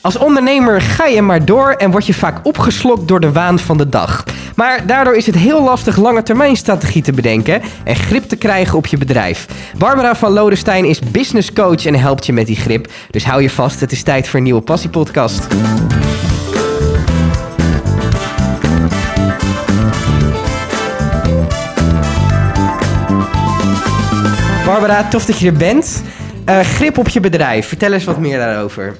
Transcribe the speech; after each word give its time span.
Als 0.00 0.18
ondernemer 0.18 0.80
ga 0.80 1.06
je 1.06 1.22
maar 1.22 1.44
door 1.44 1.70
en 1.70 1.90
word 1.90 2.06
je 2.06 2.14
vaak 2.14 2.46
opgeslokt 2.46 3.08
door 3.08 3.20
de 3.20 3.32
waan 3.32 3.58
van 3.58 3.78
de 3.78 3.88
dag. 3.88 4.24
Maar 4.56 4.86
daardoor 4.86 5.14
is 5.14 5.26
het 5.26 5.34
heel 5.34 5.62
lastig 5.62 5.96
lange 5.96 6.22
termijn 6.22 6.56
strategie 6.56 7.02
te 7.02 7.12
bedenken 7.12 7.62
en 7.84 7.96
grip 7.96 8.24
te 8.24 8.36
krijgen 8.36 8.78
op 8.78 8.86
je 8.86 8.98
bedrijf. 8.98 9.46
Barbara 9.78 10.14
van 10.14 10.32
Lodestein 10.32 10.84
is 10.84 10.98
business 10.98 11.52
coach 11.52 11.86
en 11.86 11.94
helpt 11.94 12.26
je 12.26 12.32
met 12.32 12.46
die 12.46 12.56
grip. 12.56 12.92
Dus 13.10 13.24
hou 13.24 13.42
je 13.42 13.50
vast, 13.50 13.80
het 13.80 13.92
is 13.92 14.02
tijd 14.02 14.28
voor 14.28 14.38
een 14.38 14.44
nieuwe 14.44 14.60
passiepodcast. 14.60 15.46
Barbara, 24.64 25.08
tof 25.08 25.24
dat 25.24 25.38
je 25.38 25.46
er 25.46 25.56
bent. 25.56 26.02
Uh, 26.48 26.60
grip 26.60 26.98
op 26.98 27.08
je 27.08 27.20
bedrijf, 27.20 27.66
vertel 27.66 27.92
eens 27.92 28.04
wat 28.04 28.18
meer 28.18 28.38
daarover. 28.38 28.96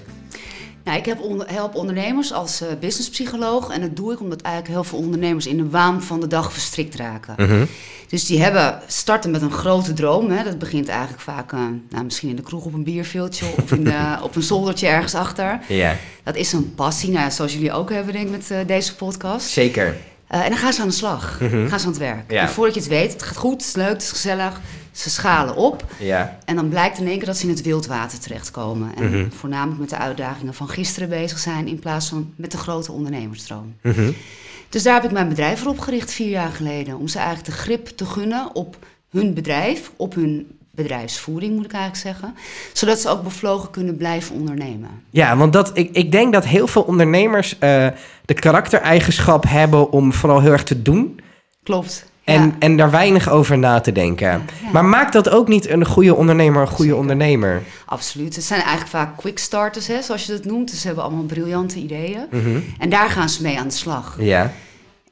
Nou, 0.84 0.98
ik 0.98 1.06
heb 1.06 1.20
onder, 1.20 1.50
help 1.50 1.74
ondernemers 1.74 2.32
als 2.32 2.62
uh, 2.62 2.68
businesspsycholoog. 2.80 3.70
En 3.70 3.80
dat 3.80 3.96
doe 3.96 4.12
ik 4.12 4.20
omdat 4.20 4.40
eigenlijk 4.40 4.74
heel 4.74 4.84
veel 4.84 4.98
ondernemers 4.98 5.46
in 5.46 5.56
de 5.56 5.68
waan 5.68 6.02
van 6.02 6.20
de 6.20 6.26
dag 6.26 6.52
verstrikt 6.52 6.94
raken. 6.94 7.34
Mhm. 7.36 7.64
Dus 8.08 8.26
die 8.26 8.42
hebben, 8.42 8.80
starten 8.86 9.30
met 9.30 9.42
een 9.42 9.52
grote 9.52 9.92
droom. 9.92 10.30
Hè. 10.30 10.44
Dat 10.44 10.58
begint 10.58 10.88
eigenlijk 10.88 11.20
vaak, 11.20 11.52
uh, 11.52 11.60
nou, 11.90 12.04
misschien 12.04 12.28
in 12.28 12.36
de 12.36 12.42
kroeg 12.42 12.64
op 12.64 12.74
een 12.74 12.84
bierveeltje 12.84 13.46
of 13.62 13.72
in 13.72 13.84
de, 13.84 14.16
op 14.22 14.36
een 14.36 14.42
zoldertje 14.42 14.86
ergens 14.86 15.14
achter. 15.14 15.60
Ja. 15.68 15.96
Dat 16.22 16.36
is 16.36 16.52
een 16.52 16.74
passie, 16.74 17.10
nou, 17.10 17.30
zoals 17.30 17.52
jullie 17.52 17.72
ook 17.72 17.90
hebben 17.90 18.12
denk 18.12 18.26
ik 18.26 18.30
met 18.30 18.50
uh, 18.52 18.58
deze 18.66 18.94
podcast. 18.94 19.48
Zeker. 19.48 19.96
En 20.40 20.48
dan 20.48 20.58
gaan 20.58 20.72
ze 20.72 20.80
aan 20.82 20.88
de 20.88 20.94
slag, 20.94 21.40
Mhm. 21.40 21.68
gaan 21.68 21.78
ze 21.80 21.84
aan 21.86 21.92
het 21.92 22.00
werk. 22.00 22.30
Ja. 22.30 22.40
En 22.42 22.48
voordat 22.48 22.74
je 22.74 22.80
het 22.80 22.88
weet, 22.88 23.12
het 23.12 23.22
gaat 23.22 23.36
goed, 23.36 23.52
het 23.52 23.62
is 23.62 23.74
leuk, 23.74 23.88
het 23.92 24.02
is 24.02 24.10
gezellig. 24.10 24.60
Ze 24.92 25.10
schalen 25.10 25.56
op 25.56 25.84
Ja. 25.98 26.38
en 26.44 26.56
dan 26.56 26.68
blijkt 26.68 26.98
in 26.98 27.06
één 27.06 27.16
keer 27.16 27.26
dat 27.26 27.36
ze 27.36 27.42
in 27.44 27.50
het 27.50 27.62
wildwater 27.62 28.18
terechtkomen. 28.18 28.90
En 28.96 29.10
Mhm. 29.10 29.30
voornamelijk 29.30 29.80
met 29.80 29.88
de 29.90 29.96
uitdagingen 29.98 30.54
van 30.54 30.68
gisteren 30.68 31.08
bezig 31.08 31.38
zijn 31.38 31.66
in 31.68 31.78
plaats 31.78 32.08
van 32.08 32.32
met 32.36 32.50
de 32.52 32.58
grote 32.58 32.92
ondernemerstroom. 32.92 33.74
Mhm. 33.82 34.10
Dus 34.68 34.82
daar 34.82 34.94
heb 34.94 35.04
ik 35.04 35.10
mijn 35.10 35.28
bedrijf 35.28 35.60
voor 35.60 35.70
opgericht 35.70 36.10
vier 36.12 36.28
jaar 36.28 36.50
geleden. 36.50 36.98
Om 36.98 37.08
ze 37.08 37.18
eigenlijk 37.18 37.46
de 37.48 37.52
grip 37.62 37.86
te 37.86 38.06
gunnen 38.06 38.54
op 38.54 38.76
hun 39.10 39.34
bedrijf, 39.34 39.90
op 39.96 40.14
hun 40.14 40.58
bedrijfsvoering 40.74 41.54
moet 41.54 41.64
ik 41.64 41.72
eigenlijk 41.72 42.02
zeggen. 42.02 42.34
Zodat 42.72 42.98
ze 42.98 43.08
ook 43.08 43.22
bevlogen 43.22 43.70
kunnen 43.70 43.96
blijven 43.96 44.34
ondernemen. 44.34 44.90
Ja, 45.10 45.36
want 45.36 45.52
dat, 45.52 45.70
ik, 45.74 45.88
ik 45.92 46.12
denk 46.12 46.32
dat 46.32 46.44
heel 46.44 46.66
veel 46.66 46.82
ondernemers 46.82 47.58
eh, 47.58 47.86
de 48.24 48.34
karaktereigenschap 48.34 49.44
hebben 49.48 49.90
om 49.90 50.12
vooral 50.12 50.40
heel 50.40 50.52
erg 50.52 50.64
te 50.64 50.82
doen. 50.82 51.20
Klopt. 51.62 52.10
En, 52.24 52.42
ja. 52.42 52.54
en 52.58 52.76
daar 52.76 52.90
weinig 52.90 53.30
over 53.30 53.58
na 53.58 53.80
te 53.80 53.92
denken. 53.92 54.26
ja. 54.28 54.40
Maar 54.72 54.84
maakt 54.84 55.12
dat 55.12 55.28
ook 55.28 55.48
niet 55.48 55.68
een 55.68 55.86
goede 55.86 56.14
ondernemer 56.14 56.60
een 56.60 56.66
goede 56.66 56.82
Zeker. 56.82 56.98
ondernemer? 56.98 57.62
Absoluut. 57.86 58.34
Het 58.34 58.44
zijn 58.44 58.60
eigenlijk 58.60 58.90
vaak 58.90 59.16
quick 59.16 59.38
starters, 59.38 59.86
hè, 59.86 60.02
zoals 60.02 60.26
je 60.26 60.32
dat 60.32 60.44
noemt. 60.44 60.70
Dus 60.70 60.80
ze 60.80 60.86
hebben 60.86 61.04
allemaal 61.04 61.24
briljante 61.24 61.78
ideeën. 61.78 62.26
Mhm. 62.30 62.60
En 62.78 62.88
daar 62.90 63.10
gaan 63.10 63.28
ze 63.28 63.42
mee 63.42 63.58
aan 63.58 63.68
de 63.68 63.74
slag. 63.74 64.16
Ja. 64.18 64.52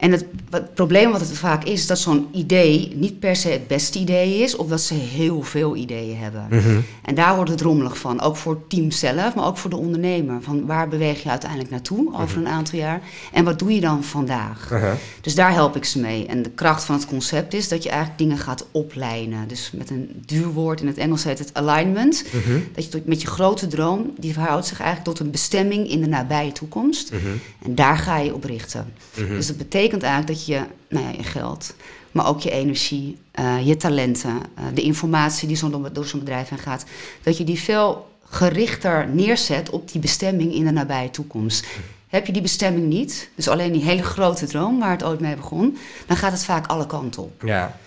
En 0.01 0.11
het, 0.11 0.25
probleem 0.73 1.11
wat 1.11 1.21
het 1.21 1.37
vaak 1.37 1.63
is, 1.63 1.71
is 1.71 1.87
dat 1.87 1.99
zo'n 1.99 2.27
idee 2.31 2.91
niet 2.95 3.19
per 3.19 3.35
se 3.35 3.49
het 3.49 3.67
beste 3.67 3.99
idee 3.99 4.37
is, 4.37 4.55
of 4.55 4.67
dat 4.67 4.81
ze 4.81 4.93
heel 4.93 5.41
veel 5.41 5.75
ideeën 5.75 6.17
hebben. 6.17 6.45
Mhm. 6.49 6.79
En 7.01 7.15
daar 7.15 7.35
wordt 7.35 7.51
het 7.51 7.61
rommelig 7.61 7.97
van, 7.97 8.21
ook 8.21 8.35
voor 8.35 8.53
het 8.53 8.69
team 8.69 8.91
zelf, 8.91 9.35
maar 9.35 9.45
ook 9.45 9.57
voor 9.57 9.69
de 9.69 9.75
ondernemer. 9.75 10.41
Van 10.41 10.65
waar 10.65 10.87
beweeg 10.87 11.23
je 11.23 11.29
uiteindelijk 11.29 11.69
naartoe 11.69 12.13
over 12.15 12.37
een 12.37 12.47
aantal 12.47 12.79
jaar 12.79 13.01
en 13.31 13.43
wat 13.43 13.59
doe 13.59 13.73
je 13.73 13.81
dan 13.81 14.03
vandaag? 14.03 14.73
Dus 15.21 15.35
daar 15.35 15.53
help 15.53 15.75
ik 15.75 15.85
ze 15.85 15.99
mee. 15.99 16.25
En 16.25 16.41
de 16.41 16.49
kracht 16.49 16.83
van 16.83 16.95
het 16.95 17.05
concept 17.05 17.53
is 17.53 17.67
dat 17.67 17.83
je 17.83 17.89
eigenlijk 17.89 18.19
dingen 18.19 18.37
gaat 18.37 18.65
oplijnen. 18.71 19.47
Dus 19.47 19.71
met 19.73 19.89
een 19.89 20.23
duur 20.25 20.47
woord 20.47 20.81
in 20.81 20.87
het 20.87 20.97
Engels 20.97 21.23
heet 21.23 21.39
het 21.39 21.53
alignment. 21.53 22.23
Mhm. 22.31 22.59
Dat 22.73 22.91
je 22.91 23.01
met 23.05 23.21
je 23.21 23.27
grote 23.27 23.67
droom, 23.67 24.13
die 24.17 24.33
verhoudt 24.33 24.67
zich 24.67 24.79
eigenlijk 24.79 25.09
tot 25.09 25.25
een 25.25 25.31
bestemming 25.31 25.89
in 25.89 26.01
de 26.01 26.07
nabije 26.07 26.51
toekomst. 26.51 27.11
Mhm. 27.11 27.21
En 27.63 27.75
daar 27.75 27.97
ga 27.97 28.17
je 28.17 28.33
op 28.33 28.43
richten. 28.43 28.93
Mhm. 29.17 29.27
Dus 29.27 29.47
dat 29.47 29.57
betekent 29.57 29.90
eigenlijk 29.99 30.33
dat 30.37 30.45
je, 30.45 30.61
nou 30.89 31.05
ja, 31.05 31.11
je 31.17 31.23
geld, 31.23 31.75
maar 32.11 32.27
ook 32.27 32.41
je 32.41 32.51
energie, 32.51 33.17
eh, 33.31 33.67
je 33.67 33.77
talenten, 33.77 34.39
eh, 34.55 34.63
de 34.73 34.81
informatie 34.81 35.47
die 35.47 35.57
zo 35.57 35.89
door 35.91 36.05
zo'n 36.05 36.19
bedrijf 36.19 36.49
heen 36.49 36.59
gaat, 36.59 36.85
dat 37.23 37.37
je 37.37 37.43
die 37.43 37.59
veel 37.59 38.09
gerichter 38.29 39.07
neerzet 39.07 39.69
op 39.69 39.91
die 39.91 40.01
bestemming 40.01 40.53
in 40.53 40.65
de 40.65 40.71
nabije 40.71 41.09
toekomst. 41.09 41.65
Heb 42.07 42.25
je 42.25 42.33
die 42.33 42.41
bestemming 42.41 42.87
niet, 42.87 43.29
dus 43.35 43.47
alleen 43.47 43.71
die 43.71 43.83
hele 43.83 44.03
grote 44.03 44.45
droom 44.45 44.79
waar 44.79 44.91
het 44.91 45.03
ooit 45.03 45.19
mee 45.19 45.35
begon, 45.35 45.77
dan 46.07 46.17
gaat 46.17 46.31
het 46.31 46.43
vaak 46.43 46.67
alle 46.67 46.85
kanten 46.85 47.23
op. 47.23 47.41
Ja. 47.45 47.77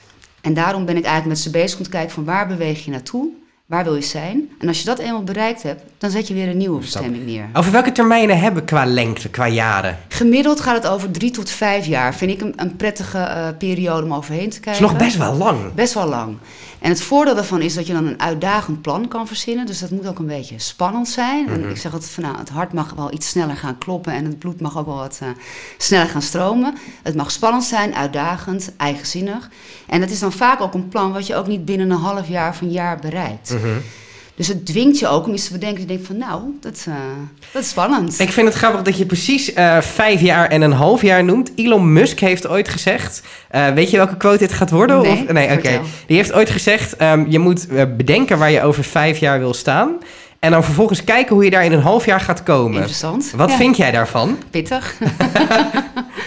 En 0.40 0.54
daarom 0.54 0.84
ben 0.84 0.96
ik 0.96 1.04
eigenlijk 1.04 1.34
met 1.34 1.44
ze 1.44 1.50
bezig 1.50 1.78
om 1.78 1.84
te 1.84 1.90
kijken 1.90 2.14
van 2.14 2.24
waar 2.24 2.46
beweeg 2.46 2.84
je 2.84 2.90
naartoe, 2.90 3.28
waar 3.66 3.84
wil 3.84 3.94
je 3.94 4.02
zijn. 4.02 4.50
En 4.58 4.68
als 4.68 4.78
je 4.78 4.84
dat 4.84 4.98
eenmaal 4.98 5.22
bereikt 5.22 5.62
hebt, 5.62 5.82
dan 5.98 6.10
zet 6.10 6.28
je 6.28 6.34
weer 6.34 6.48
een 6.48 6.56
nieuwe 6.56 6.80
bestemming 6.80 7.26
neer. 7.26 7.48
Over 7.52 7.72
welke 7.72 7.92
termijnen 7.92 8.38
hebben 8.40 8.60
we 8.62 8.68
qua 8.68 8.86
lengte, 8.86 9.28
qua 9.28 9.48
jaren? 9.48 9.98
Gemiddeld 10.08 10.60
gaat 10.60 10.74
het 10.82 10.86
over 10.92 11.10
drie 11.10 11.30
tot 11.30 11.50
vijf 11.50 11.86
jaar. 11.86 12.14
Vind 12.14 12.30
ik 12.30 12.40
een, 12.40 12.52
een 12.56 12.76
prettige 12.76 13.18
eh, 13.18 13.48
periode 13.58 14.04
om 14.06 14.14
overheen 14.14 14.48
te 14.50 14.54
Dat 14.56 14.64
kijken. 14.64 14.84
is 14.84 14.90
nog 14.90 14.98
best 15.00 15.16
wel 15.16 15.34
lang. 15.34 15.74
Best 15.74 15.94
wel 15.94 16.06
lang. 16.08 16.36
En 16.80 16.90
het 16.90 17.02
voordeel 17.02 17.34
daarvan 17.34 17.60
is 17.62 17.74
dat 17.74 17.86
je 17.86 17.92
dan 17.92 18.06
een 18.06 18.20
uitdagend 18.20 18.82
plan 18.82 19.08
kan 19.08 19.26
verzinnen. 19.26 19.66
Dus 19.66 19.78
dat 19.78 19.90
moet 19.90 20.06
ook 20.06 20.18
een 20.18 20.26
beetje 20.26 20.58
spannend 20.58 21.08
zijn. 21.08 21.48
En 21.48 21.60
Mhm. 21.60 21.68
ik 21.70 21.76
zeg 21.76 21.92
altijd 21.92 22.10
van 22.10 22.22
nou, 22.22 22.38
het 22.38 22.48
hart 22.48 22.72
mag 22.72 22.92
wel 22.96 23.12
iets 23.12 23.28
sneller 23.28 23.56
gaan 23.56 23.78
kloppen 23.78 24.12
en 24.12 24.24
het 24.24 24.38
bloed 24.38 24.60
mag 24.60 24.78
ook 24.78 24.86
wel 24.86 24.96
wat 24.96 25.18
eh, 25.22 25.28
sneller 25.78 26.08
gaan 26.08 26.22
stromen. 26.22 26.74
Het 27.02 27.14
mag 27.14 27.30
spannend 27.30 27.64
zijn, 27.64 27.94
uitdagend, 27.94 28.72
eigenzinnig. 28.76 29.50
En 29.86 30.00
het 30.00 30.10
is 30.10 30.18
dan 30.18 30.32
vaak 30.32 30.60
ook 30.60 30.74
een 30.74 30.88
plan 30.88 31.12
wat 31.12 31.26
je 31.26 31.34
ook 31.36 31.46
niet 31.46 31.64
binnen 31.64 31.90
een 31.90 31.96
half 31.98 32.28
jaar 32.28 32.50
of 32.50 32.60
een 32.60 32.70
jaar 32.70 32.98
bereikt. 32.98 33.53
Mhm. 33.54 33.78
Dus 34.36 34.48
het 34.48 34.66
dwingt 34.66 34.98
je 34.98 35.08
ook 35.08 35.26
om 35.26 35.32
iets 35.32 35.46
te 35.46 35.52
bedenken. 35.52 35.80
Je 35.80 35.86
denkt 35.86 36.06
van 36.06 36.16
nou, 36.16 36.42
dat, 36.60 36.84
eh, 36.88 36.94
dat 37.52 37.62
is 37.62 37.68
spannend. 37.68 38.20
Ik 38.20 38.32
vind 38.32 38.48
het 38.48 38.56
grappig 38.56 38.82
dat 38.82 38.98
je 38.98 39.06
precies 39.06 39.52
eh, 39.52 39.80
vijf 39.80 40.20
jaar 40.20 40.48
en 40.48 40.62
een 40.62 40.72
half 40.72 41.02
jaar 41.02 41.24
noemt. 41.24 41.52
Elon 41.56 41.92
Musk 41.92 42.18
heeft 42.18 42.46
ooit 42.48 42.68
gezegd. 42.68 43.22
eh, 43.50 43.68
weet 43.68 43.90
je 43.90 43.96
welke 43.96 44.16
quote 44.16 44.38
dit 44.38 44.52
gaat 44.52 44.70
worden? 44.70 45.02
Nee, 45.02 45.24
nee 45.28 45.52
oké. 45.52 45.80
Die 46.06 46.16
heeft 46.16 46.32
ooit 46.32 46.50
gezegd: 46.50 46.96
ehm, 46.96 47.24
je 47.28 47.38
moet 47.38 47.66
bedenken 47.96 48.38
waar 48.38 48.50
je 48.50 48.62
over 48.62 48.84
vijf 48.84 49.18
jaar 49.18 49.38
wil 49.38 49.54
staan. 49.54 49.98
En 50.44 50.50
dan 50.50 50.64
vervolgens 50.64 51.04
kijken 51.04 51.34
hoe 51.34 51.44
je 51.44 51.50
daar 51.50 51.64
in 51.64 51.72
een 51.72 51.80
half 51.80 52.04
jaar 52.04 52.20
gaat 52.20 52.42
komen. 52.42 52.74
Interessant. 52.74 53.32
Wat 53.36 53.50
Ja, 53.50 53.56
vind 53.56 53.76
jij 53.76 53.90
daarvan? 53.90 54.38
Pittig. 54.50 54.94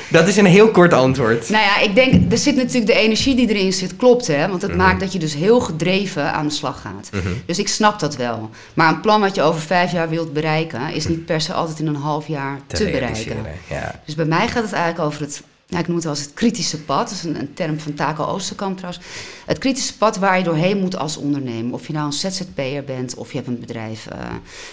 Dat 0.09 0.27
is 0.27 0.37
een 0.37 0.45
heel 0.45 0.71
kort 0.71 0.93
antwoord. 0.93 1.49
Nou 1.49 1.63
ja, 1.63 1.79
ik 1.79 1.95
denk, 1.95 2.31
er 2.31 2.37
zit 2.37 2.55
natuurlijk 2.55 2.85
de 2.85 2.93
energie 2.93 3.35
die 3.35 3.49
erin 3.49 3.73
zit, 3.73 3.95
klopt 3.95 4.27
hè. 4.27 4.47
Want 4.47 4.61
het 4.61 4.71
Mhm. 4.71 4.79
maakt 4.79 4.99
dat 4.99 5.13
je 5.13 5.19
dus 5.19 5.33
heel 5.35 5.59
gedreven 5.59 6.33
aan 6.33 6.47
de 6.47 6.53
slag 6.53 6.81
gaat. 6.81 7.09
Mhm. 7.11 7.33
Dus 7.45 7.59
ik 7.59 7.67
snap 7.67 7.99
dat 7.99 8.15
wel. 8.15 8.49
Maar 8.73 8.89
een 8.89 9.01
plan 9.01 9.21
wat 9.21 9.35
je 9.35 9.41
over 9.41 9.61
vijf 9.61 9.91
jaar 9.91 10.09
wilt 10.09 10.33
bereiken, 10.33 10.93
is 10.93 11.07
niet 11.07 11.25
per 11.25 11.41
se 11.41 11.53
altijd 11.53 11.79
in 11.79 11.87
een 11.87 11.95
half 11.95 12.27
jaar 12.27 12.59
te, 12.67 12.77
bereiken. 12.83 12.99
realiseren, 12.99 13.45
Ja. 13.69 13.95
Dus 14.05 14.15
bij 14.15 14.25
mij 14.25 14.47
gaat 14.47 14.63
het 14.63 14.73
eigenlijk 14.73 15.05
over 15.05 15.21
het, 15.21 15.41
ja, 15.69 15.79
ik 15.79 15.87
noem 15.87 15.95
het 15.95 16.05
wel 16.05 16.13
eens 16.13 16.23
het 16.23 16.33
kritische 16.33 16.81
pad. 16.81 17.09
Dat 17.09 17.17
is 17.17 17.23
een, 17.23 17.39
een 17.39 17.53
term 17.53 17.79
van 17.79 17.93
Taco 17.93 18.25
Oosterkamp 18.25 18.77
trouwens. 18.77 19.05
Het 19.45 19.57
kritische 19.57 19.97
pad 19.97 20.17
waar 20.17 20.37
je 20.37 20.43
doorheen 20.43 20.79
moet 20.79 20.97
als 20.97 21.17
ondernemer. 21.17 21.73
Of 21.73 21.87
je 21.87 21.93
nou 21.93 22.05
een 22.05 22.13
ZZP'er 22.13 22.83
bent, 22.83 23.15
of 23.15 23.31
je 23.31 23.37
hebt 23.37 23.49
een 23.49 23.59
bedrijf 23.59 24.07
eh, 24.07 24.19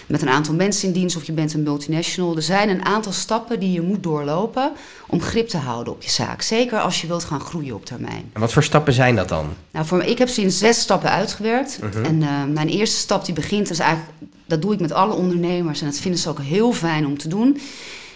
met 0.07 0.21
een 0.21 0.29
aantal 0.29 0.53
mensen 0.53 0.87
in 0.87 0.93
dienst, 0.93 1.15
of 1.15 1.23
je 1.23 1.31
bent 1.31 1.53
een 1.53 1.63
multinational. 1.63 2.35
Er 2.35 2.41
zijn 2.41 2.69
een 2.69 2.85
aantal 2.85 3.11
stappen 3.11 3.59
die 3.59 3.71
je 3.71 3.81
moet 3.81 4.03
doorlopen 4.03 4.71
om 5.07 5.21
grip 5.21 5.47
te 5.47 5.57
houden 5.57 5.93
op 5.93 6.03
je 6.03 6.09
zaak. 6.09 6.41
Zeker 6.41 6.79
als 6.79 7.01
je 7.01 7.07
wilt 7.07 7.23
gaan 7.23 7.41
groeien 7.41 7.75
op 7.75 7.85
termijn. 7.85 8.29
En 8.33 8.39
wat 8.39 8.53
voor 8.53 8.63
stappen 8.63 8.93
zijn 8.93 9.15
dat 9.15 9.29
dan? 9.29 9.49
Nou, 9.71 9.85
voor, 9.85 10.03
ik 10.03 10.17
heb 10.17 10.29
in 10.29 10.51
zes 10.51 10.79
stappen 10.79 11.09
uitgewerkt. 11.09 11.79
Mhm. 11.81 12.03
En 12.03 12.21
eh, 12.21 12.43
mijn 12.43 12.69
eerste 12.69 12.97
stap 12.97 13.25
die 13.25 13.33
begint, 13.33 13.69
is 13.69 13.79
eigenlijk, 13.79 14.11
dat 14.45 14.61
doe 14.61 14.73
ik 14.73 14.79
met 14.79 14.91
alle 14.91 15.13
ondernemers 15.13 15.81
en 15.81 15.85
dat 15.85 15.97
vinden 15.99 16.19
ze 16.19 16.29
ook 16.29 16.41
heel 16.41 16.73
fijn 16.73 17.05
om 17.05 17.17
te 17.17 17.27
doen, 17.27 17.59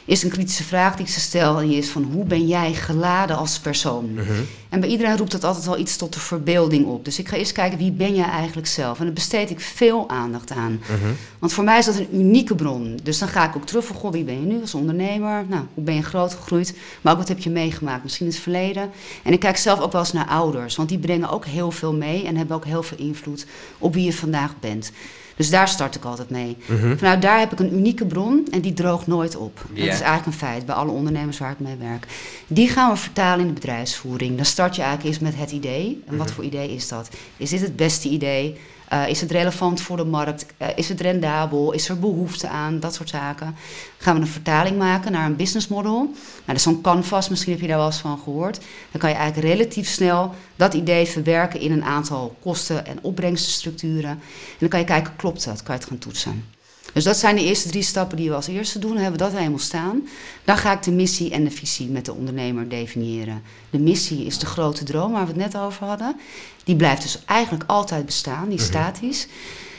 is 0.10 0.24
een 0.24 0.30
kritische 0.30 0.64
vraag 0.64 0.96
die 0.96 1.06
ik 1.06 1.12
ze 1.12 1.20
stel. 1.20 1.60
En 1.60 1.68
die 1.68 1.78
is 1.78 1.90
van 1.90 2.04
hoe 2.04 2.26
ben 2.26 2.48
jij 2.48 2.74
geladen 2.74 3.38
als 3.38 3.60
persoon? 3.60 4.14
Mhm. 4.14 4.34
En 4.70 4.80
bij 4.80 4.90
iedereen 4.90 5.18
roept 5.18 5.32
dat 5.32 5.44
altijd 5.44 5.66
wel 5.66 5.78
iets 5.78 5.98
tot 5.98 6.14
de 6.14 6.20
verbeelding 6.20 6.86
op. 6.86 7.06
Dus 7.06 7.20
ik 7.20 7.28
ga 7.28 7.38
eerst 7.38 7.52
kijken 7.52 7.78
wie 7.78 7.92
ben 7.92 8.16
jij 8.16 8.30
eigenlijk 8.30 8.68
zelf. 8.68 9.00
En 9.00 9.06
daar 9.06 9.14
besteed 9.14 9.50
ik 9.50 9.60
veel 9.60 10.10
aandacht 10.10 10.52
aan. 10.52 10.82
Mhm. 10.82 11.12
Want 11.40 11.54
voor 11.54 11.64
mij 11.64 11.78
is 11.78 11.86
dat 11.86 11.96
een 11.96 12.16
unieke 12.16 12.56
bron. 12.56 13.00
Dus 13.04 13.18
dan 13.18 13.28
ga 13.28 13.48
ik 13.48 13.56
ook 13.56 13.66
terug 13.66 13.86
van, 13.86 13.96
goh, 13.96 14.12
wie 14.12 14.24
ben 14.24 14.40
je 14.40 14.46
nu 14.46 14.62
als 14.62 14.74
ondernemer? 14.74 15.46
Nou, 15.48 15.64
hoe 15.74 15.84
ben 15.84 15.96
je 15.96 16.04
groot 16.04 16.34
gegroeid? 16.34 16.74
Maar 17.02 17.14
ook 17.14 17.20
wat 17.20 17.28
heb 17.28 17.40
je 17.40 17.50
meegemaakt, 17.50 18.04
misschien 18.04 18.26
in 18.26 18.32
het 18.32 18.42
verleden. 18.42 18.90
En 19.24 19.34
ik 19.34 19.40
kijk 19.40 19.58
zelf 19.58 19.80
ook 19.80 19.92
wel 19.92 20.02
eens 20.02 20.14
naar 20.14 20.28
ouders. 20.28 20.76
Want 20.76 20.90
die 20.90 21.00
brengen 21.00 21.30
ook 21.30 21.46
heel 21.46 21.72
veel 21.72 21.94
mee 21.94 22.26
en 22.26 22.36
hebben 22.36 22.56
ook 22.56 22.66
heel 22.66 22.84
veel 22.84 22.98
invloed 22.98 23.46
op 23.78 23.94
wie 23.94 24.06
je 24.06 24.14
vandaag 24.14 24.54
bent. 24.60 24.92
Dus 25.40 25.50
daar 25.50 25.68
start 25.68 25.96
ik 25.96 26.04
altijd 26.06 26.30
mee. 26.30 26.58
Mhm. 26.66 26.98
Vanuit 26.98 27.22
daar 27.22 27.40
heb 27.40 27.52
ik 27.52 27.60
een 27.60 27.74
unieke 27.74 28.06
bron 28.06 28.48
en 28.52 28.62
die 28.62 28.74
droogt 28.74 29.08
nooit 29.08 29.36
op. 29.36 29.62
Dat 29.70 29.78
is 29.78 29.88
eigenlijk 29.88 30.26
een 30.26 30.34
feit 30.34 30.66
bij 30.66 30.76
alle 30.76 30.92
ondernemers 30.92 31.38
waar 31.38 31.52
ik 31.52 31.60
mee 31.60 31.76
werk. 31.76 32.08
Die 32.48 32.70
gaan 32.70 32.92
we 32.92 32.98
vertalen 32.98 33.40
in 33.40 33.48
de 33.48 33.54
bedrijfsvoering. 33.54 34.36
Dan 34.36 34.46
start 34.46 34.76
je 34.76 34.82
eigenlijk 34.82 35.10
eerst 35.10 35.22
met 35.34 35.40
het 35.42 35.52
idee. 35.52 36.04
En 36.08 36.18
wat 36.18 36.26
Mhm. 36.26 36.36
voor 36.36 36.44
idee 36.44 36.70
is 36.76 36.88
dat? 36.88 37.10
Is 37.38 37.50
dit 37.50 37.62
het 37.62 37.76
beste 37.76 38.10
idee? 38.10 38.56
Eh, 38.90 39.08
is 39.08 39.22
het 39.22 39.32
relevant 39.32 39.82
voor 39.82 39.98
de 39.98 40.06
markt? 40.06 40.46
Eh, 40.58 40.68
is 40.76 40.90
het 40.90 41.02
rendabel? 41.02 41.72
Is 41.72 41.90
er 41.90 42.00
behoefte 42.00 42.48
aan? 42.48 42.80
Dat 42.80 42.94
soort 42.94 43.10
zaken. 43.10 43.56
Gaan 43.98 44.16
we 44.16 44.22
een 44.22 44.28
vertaling 44.28 44.78
maken 44.78 45.12
naar 45.12 45.26
een 45.26 45.36
business 45.36 45.68
model. 45.68 45.98
Nou, 46.04 46.14
dat 46.46 46.56
is 46.56 46.64
zo'n 46.64 46.82
canvas, 46.82 47.30
misschien 47.30 47.52
heb 47.52 47.62
je 47.62 47.68
daar 47.68 47.78
wel 47.78 47.86
eens 47.86 47.98
van 47.98 48.20
gehoord. 48.24 48.60
Dan 48.92 49.02
kan 49.02 49.10
je 49.10 49.16
eigenlijk 49.16 49.48
relatief 49.48 49.88
snel 49.88 50.34
dat 50.56 50.74
idee 50.74 51.06
verwerken 51.06 51.60
in 51.60 51.72
een 51.72 51.84
aantal 51.84 52.36
kosten- 52.42 52.86
en 52.86 53.00
opbrengstenstructuren. 53.02 54.10
En 54.10 54.20
dan 54.60 54.70
kan 54.70 54.80
je 54.80 54.86
kijken, 54.86 55.16
klopt 55.16 55.46
dat? 55.46 55.64
Kan 55.64 55.76
je 55.76 55.82
het 55.82 55.90
gaan 55.90 55.98
toetsen. 55.98 56.46
Dus 56.94 57.04
dat 57.04 57.18
zijn 57.18 57.36
de 57.36 57.44
eerste 57.44 57.70
drie 57.70 57.82
stappen 57.82 58.18
die 58.18 58.30
we 58.30 58.36
als 58.36 58.48
eerste 58.48 58.80
doen. 58.80 58.94
Dan 58.94 59.02
hebben 59.02 59.20
we 59.20 59.26
dat 59.26 59.38
helemaal 59.38 59.60
staan. 59.60 60.08
Dan 60.44 60.58
ga 60.58 60.74
ik 60.74 60.84
de 60.84 60.92
missie 60.92 61.32
en 61.32 61.44
de 61.44 61.52
visie 61.52 61.88
met 61.88 62.06
de 62.06 62.14
ondernemer 62.14 62.70
definiëren. 62.70 63.42
De 63.70 63.80
missie 63.80 64.26
is 64.26 64.40
de 64.40 64.46
grote 64.46 64.84
droom 64.84 65.12
waar 65.12 65.22
we 65.22 65.28
het 65.28 65.54
net 65.54 65.58
over 65.58 65.86
hadden. 65.86 66.16
Die 66.64 66.76
blijft 66.76 67.02
dus 67.02 67.26
eigenlijk 67.26 67.64
altijd 67.68 68.06
bestaan, 68.06 68.50
die 68.50 68.58
is 68.58 68.66
statisch. 68.66 69.28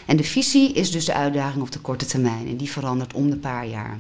En 0.07 0.17
de 0.17 0.25
visie 0.25 0.73
is 0.73 0.91
dus 0.91 1.05
de 1.05 1.15
uitdaging 1.15 1.63
op 1.63 1.73
de 1.73 1.79
korte 1.79 2.07
termijn. 2.07 2.49
En 2.49 2.57
die 2.57 2.71
verandert 2.71 3.15
om 3.15 3.31
de 3.31 3.37
paar 3.37 3.67
jaar. 3.67 3.99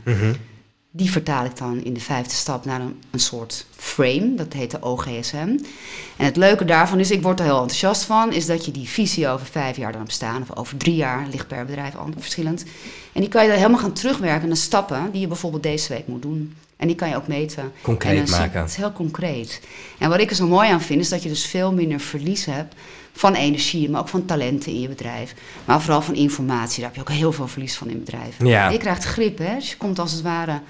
Die 0.90 1.10
vertaal 1.10 1.44
ik 1.44 1.56
dan 1.56 1.84
in 1.84 1.94
de 1.94 2.00
vijfde 2.00 2.34
stap 2.34 2.64
naar 2.64 2.80
een, 2.80 3.02
een 3.10 3.20
soort 3.20 3.66
frame, 3.90 4.34
dat 4.34 4.52
heet 4.52 4.70
de 4.70 4.78
OGSM. 4.80 5.58
En 6.16 6.24
het 6.24 6.36
leuke 6.36 6.64
daarvan 6.64 6.98
is, 7.00 7.10
ik 7.10 7.22
word 7.22 7.38
er 7.38 7.44
heel 7.44 7.60
enthousiast 7.60 8.02
van, 8.04 8.32
is 8.32 8.46
dat 8.46 8.64
je 8.64 8.70
die 8.70 8.88
visie 8.88 9.28
over 9.28 9.46
vijf 9.46 9.76
jaar 9.76 9.92
dan 9.92 10.04
bestaan, 10.04 10.42
of 10.42 10.56
over 10.56 10.76
drie 10.76 10.94
jaar, 10.94 11.26
ligt 11.30 11.46
per 11.48 11.64
bedrijf 11.64 11.96
an- 11.96 12.14
verschillend. 12.18 12.64
En 13.12 13.20
die 13.20 13.30
kan 13.30 13.42
je 13.42 13.48
dan 13.48 13.56
helemaal 13.58 13.80
gaan 13.80 13.92
terugwerken 13.92 14.48
naar 14.48 14.56
stappen 14.56 15.08
die 15.12 15.20
je 15.20 15.26
bijvoorbeeld 15.26 15.62
deze 15.62 15.88
week 15.92 16.06
moet 16.06 16.22
doen. 16.22 16.54
En 16.76 16.86
die 16.86 16.96
kan 16.96 17.08
je 17.08 17.16
ook 17.16 17.26
meten. 17.26 17.72
Concreet 17.82 18.30
En 18.30 18.38
maken. 18.38 18.60
Het 18.60 18.70
is 18.70 18.76
heel 18.76 18.92
concreet. 18.92 19.60
En 19.98 20.08
wat 20.08 20.20
ik 20.20 20.30
er 20.30 20.36
zo 20.36 20.46
mooi 20.46 20.68
aan 20.70 20.80
vind, 20.80 21.00
is 21.00 21.08
dat 21.08 21.22
je 21.22 21.28
dus 21.28 21.46
veel 21.46 21.72
minder 21.72 22.00
verlies 22.00 22.44
hebt 22.44 22.74
van 23.12 23.34
energie, 23.34 23.90
maar 23.90 24.00
ook 24.00 24.08
van 24.08 24.24
talenten 24.24 24.72
in 24.72 24.80
je 24.80 24.88
bedrijf. 24.88 25.34
Maar 25.64 25.80
vooral 25.80 26.02
van 26.02 26.14
informatie, 26.14 26.76
daar 26.82 26.86
heb 26.94 26.94
je 26.94 27.00
ook 27.00 27.18
heel 27.18 27.32
veel 27.32 27.48
verlies 27.48 27.76
van 27.76 27.88
in 27.88 27.98
bedrijf. 27.98 28.36
Ja. 28.38 28.68
Je 28.68 28.78
krijgt 28.78 29.04
grip, 29.04 29.38
hè? 29.38 29.54
Dus 29.54 29.70
je 29.70 29.76
komt 29.76 29.98
als 29.98 30.12
het 30.12 30.22
ware, 30.22 30.60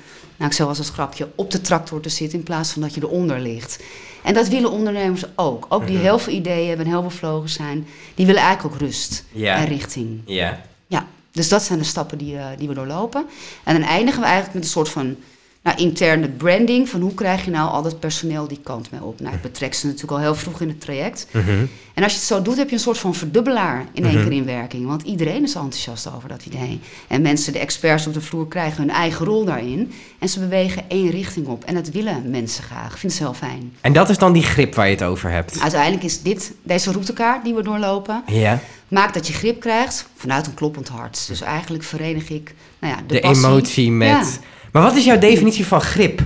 nou 0.41 0.51
ik 0.53 0.57
zou 0.57 0.69
als 0.69 0.79
een 0.79 0.85
grapje, 0.85 1.29
op 1.35 1.51
de 1.51 1.61
tractor 1.61 2.01
te 2.01 2.09
zitten 2.09 2.39
in 2.39 2.45
plaats 2.45 2.71
van 2.73 2.83
dat 2.83 2.95
je 2.95 3.01
eronder 3.03 3.41
ligt. 3.41 3.83
En 4.25 4.35
dat 4.35 4.49
willen 4.49 4.71
ondernemers 4.71 5.25
ook. 5.37 5.67
Ook 5.69 5.81
Mhm. 5.83 5.91
die 5.91 5.99
heel 6.01 6.19
veel 6.19 6.33
ideeën 6.33 6.69
hebben 6.69 6.87
en 6.87 6.93
heel 6.93 7.03
bevlogen 7.03 7.49
zijn, 7.49 7.87
die 8.15 8.27
willen 8.27 8.43
eigenlijk 8.43 8.75
ook 8.75 8.81
rust 8.81 9.25
Ja. 9.33 9.57
en 9.57 9.67
richting. 9.67 10.21
Ja. 10.27 10.61
Ja, 10.87 11.07
dus 11.33 11.49
dat 11.49 11.63
zijn 11.63 11.79
de 11.79 11.85
stappen 11.85 12.19
die, 12.19 12.37
eh, 12.37 12.47
die 12.59 12.69
we 12.69 12.75
doorlopen. 12.75 13.27
En 13.65 13.81
dan 13.81 13.89
eindigen 13.89 14.21
we 14.21 14.27
eigenlijk 14.27 14.55
met 14.55 14.65
een 14.65 14.71
soort 14.71 14.89
van 14.89 15.17
nou, 15.63 15.77
interne 15.79 16.29
branding. 16.29 16.89
Van 16.89 17.01
hoe 17.01 17.15
krijg 17.15 17.45
je 17.45 17.51
nou 17.51 17.71
al 17.71 17.83
dat 17.83 18.01
personeel 18.01 18.49
die 18.49 18.61
kant 18.63 18.91
mee 18.91 19.03
op? 19.03 19.21
Nou, 19.21 19.35
ik 19.35 19.43
betrek 19.43 19.75
ze 19.75 19.87
natuurlijk 19.87 20.13
al 20.13 20.19
heel 20.19 20.35
vroeg 20.35 20.61
in 20.61 20.69
het 20.69 20.81
traject. 20.81 21.27
Mhm. 21.33 21.65
En 21.95 22.03
als 22.03 22.13
je 22.13 22.19
het 22.19 22.27
zo 22.29 22.43
doet, 22.43 22.57
heb 22.57 22.69
je 22.69 22.75
een 22.75 22.81
soort 22.81 22.99
van 22.99 23.15
verdubbelaar 23.15 23.87
in 23.93 24.05
één 24.05 24.15
Mhm. 24.15 24.23
keer 24.23 24.33
in 24.37 24.45
werking. 24.45 24.87
Want 24.87 25.03
iedereen 25.03 25.43
is 25.43 25.55
enthousiast 25.55 26.13
over 26.17 26.29
dat 26.29 26.47
idee. 26.47 26.81
En 27.09 27.23
mensen, 27.23 27.53
de 27.53 27.59
experts 27.59 28.07
op 28.07 28.15
de 28.15 28.21
vloer, 28.21 28.49
krijgen 28.49 28.81
hun 28.81 28.91
eigen 28.91 29.27
rol 29.27 29.45
daarin. 29.45 29.93
En 30.19 30.29
ze 30.29 30.41
bewegen 30.41 30.83
één 30.89 31.11
richting 31.11 31.47
op. 31.47 31.65
En 31.65 31.75
dat 31.75 31.89
willen 31.89 32.31
mensen 32.31 32.65
graag. 32.65 32.93
Ik 32.93 32.99
vind 32.99 33.13
ze 33.13 33.23
heel 33.23 33.35
fijn. 33.35 33.73
En 33.81 33.93
dat 33.93 34.09
is 34.11 34.19
dan 34.19 34.33
die 34.33 34.43
grip 34.43 34.75
waar 34.75 34.87
je 34.87 34.95
het 34.95 35.03
over 35.03 35.31
hebt. 35.31 35.61
Uiteindelijk 35.61 36.03
is 36.03 36.23
dit, 36.23 36.53
deze 36.63 36.91
routekaart 36.93 37.45
die 37.45 37.55
we 37.55 37.63
doorlopen, 37.63 38.23
Ja. 38.27 38.59
maakt 38.89 39.15
dat 39.15 39.27
je 39.27 39.33
grip 39.33 39.61
krijgt 39.61 40.07
vanuit 40.17 40.47
een 40.47 40.55
kloppend 40.55 40.89
hart. 40.89 41.25
Dus 41.27 41.41
eigenlijk 41.41 41.85
verenig 41.85 42.29
ik 42.29 42.55
nou 42.81 42.95
ja, 42.95 43.01
de, 43.07 43.15
De, 43.15 43.21
passie. 43.21 43.47
emotie 43.47 43.91
met. 43.93 44.09
Ja. 44.09 44.49
Maar 44.73 44.83
wat 44.83 44.97
is 44.97 45.05
jouw 45.05 45.19
definitie 45.19 45.67
van 45.67 45.81
grip? 45.81 46.21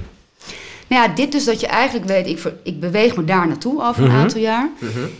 Nou 0.87 1.09
ja, 1.09 1.15
dit 1.15 1.33
dus 1.33 1.45
dat 1.45 1.61
je 1.61 1.67
eigenlijk 1.67 2.07
weet, 2.07 2.27
ik, 2.27 2.53
ik 2.63 2.81
beweeg 2.81 3.17
me 3.17 3.25
daar 3.25 3.47
naartoe 3.49 3.83
over 3.83 4.03
een 4.03 4.09
Mhm. 4.11 4.19
aantal 4.21 4.41
jaar. 4.41 4.69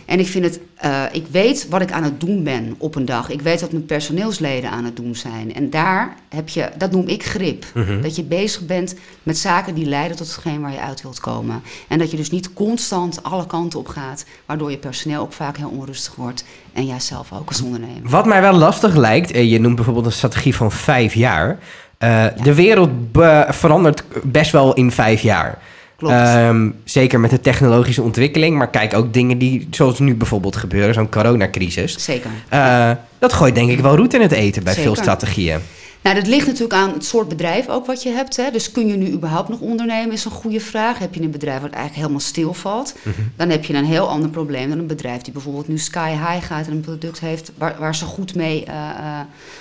En 0.05 0.19
ik 0.19 0.27
vind 0.27 0.45
het, 0.45 0.59
eh, 0.75 1.03
ik 1.11 1.25
weet 1.31 1.67
wat 1.69 1.81
ik 1.81 1.91
aan 1.91 2.03
het 2.03 2.19
doen 2.19 2.43
ben 2.43 2.75
op 2.77 2.95
een 2.95 3.05
dag. 3.05 3.29
Ik 3.29 3.41
weet 3.41 3.61
wat 3.61 3.71
mijn 3.71 3.85
personeelsleden 3.85 4.69
aan 4.69 4.83
het 4.85 4.95
doen 4.95 5.15
zijn. 5.15 5.53
En 5.55 5.69
daar 5.69 6.15
heb 6.29 6.49
je, 6.49 6.69
dat 6.77 6.91
noem 6.91 7.07
ik 7.07 7.25
grip. 7.25 7.65
Mhm. 7.73 8.01
Dat 8.01 8.15
je 8.15 8.23
bezig 8.23 8.65
bent 8.65 8.95
met 9.23 9.37
zaken 9.37 9.75
die 9.75 9.85
leiden 9.85 10.17
tot 10.17 10.27
hetgeen 10.27 10.61
waar 10.61 10.71
je 10.71 10.79
uit 10.81 11.01
wilt 11.01 11.19
komen. 11.19 11.61
En 11.87 11.99
dat 11.99 12.11
je 12.11 12.17
dus 12.17 12.31
niet 12.31 12.53
constant 12.53 13.23
alle 13.23 13.47
kanten 13.47 13.79
op 13.79 13.87
gaat, 13.87 14.25
waardoor 14.45 14.71
je 14.71 14.77
personeel 14.77 15.21
ook 15.21 15.33
vaak 15.33 15.57
heel 15.57 15.69
onrustig 15.69 16.15
wordt. 16.15 16.43
En 16.73 16.85
jij 16.85 16.99
zelf 16.99 17.31
ook 17.33 17.47
als 17.47 17.61
ondernemer. 17.61 18.09
Wat 18.09 18.25
mij 18.25 18.41
wel 18.41 18.53
lastig 18.53 18.95
lijkt, 18.95 19.29
je 19.49 19.59
noemt 19.59 19.75
bijvoorbeeld 19.75 20.05
een 20.05 20.11
strategie 20.11 20.55
van 20.55 20.71
vijf 20.71 21.13
jaar. 21.13 21.59
Eh, 21.97 22.25
De 22.43 22.53
wereld 22.53 23.11
be- 23.11 23.45
verandert 23.49 24.03
best 24.23 24.51
wel 24.51 24.73
in 24.73 24.91
vijf 24.91 25.21
jaar. 25.21 25.57
Klopt. 25.97 26.13
Ehm, 26.13 26.69
zeker 26.83 27.19
met 27.19 27.29
de 27.29 27.39
technologische 27.39 28.01
ontwikkeling, 28.01 28.57
maar 28.57 28.69
kijk 28.69 28.93
ook 28.93 29.13
dingen 29.13 29.37
die, 29.37 29.67
zoals 29.71 29.99
nu 29.99 30.15
bijvoorbeeld 30.15 30.55
gebeuren, 30.55 30.93
zo'n 30.93 31.09
coronacrisis. 31.09 32.03
Zeker. 32.03 32.29
Eh, 32.49 32.91
dat 33.19 33.33
gooit 33.33 33.55
denk 33.55 33.69
ik 33.69 33.79
wel 33.79 33.95
roet 33.95 34.13
in 34.13 34.21
het 34.21 34.31
eten 34.31 34.63
bij 34.63 34.73
veel 34.73 34.95
strategieën. 34.95 35.59
Nou, 36.05 36.17
dat 36.17 36.27
ligt 36.27 36.45
natuurlijk 36.45 36.73
aan 36.73 36.93
het 36.93 37.05
soort 37.05 37.27
bedrijf 37.27 37.67
ook 37.67 37.85
wat 37.85 38.03
je 38.03 38.09
hebt. 38.09 38.37
Hè. 38.37 38.51
Dus 38.51 38.71
kun 38.71 38.87
je 38.87 38.95
nu 38.95 39.11
überhaupt 39.11 39.49
nog 39.49 39.59
ondernemen, 39.59 40.13
is 40.13 40.25
een 40.25 40.31
goede 40.31 40.59
vraag. 40.59 40.99
Heb 40.99 41.15
je 41.15 41.21
een 41.21 41.31
bedrijf 41.31 41.61
wat 41.61 41.71
eigenlijk 41.71 41.95
helemaal 41.95 42.19
stilvalt, 42.19 42.95
dan 43.35 43.49
heb 43.49 43.65
je 43.65 43.73
een 43.73 43.85
heel 43.85 44.09
ander 44.09 44.29
probleem 44.29 44.69
dan 44.69 44.79
een 44.79 44.87
bedrijf 44.87 45.21
die 45.21 45.33
bijvoorbeeld 45.33 45.67
nu 45.67 45.77
sky 45.77 46.09
high 46.09 46.45
gaat 46.45 46.65
en 46.65 46.71
een 46.71 46.81
product 46.81 47.19
heeft 47.19 47.51
waar, 47.57 47.75
waar 47.79 47.95
ze 47.95 48.05
goed 48.05 48.35
mee 48.35 48.65
eh, 48.65 48.89
eh, 48.89 49.19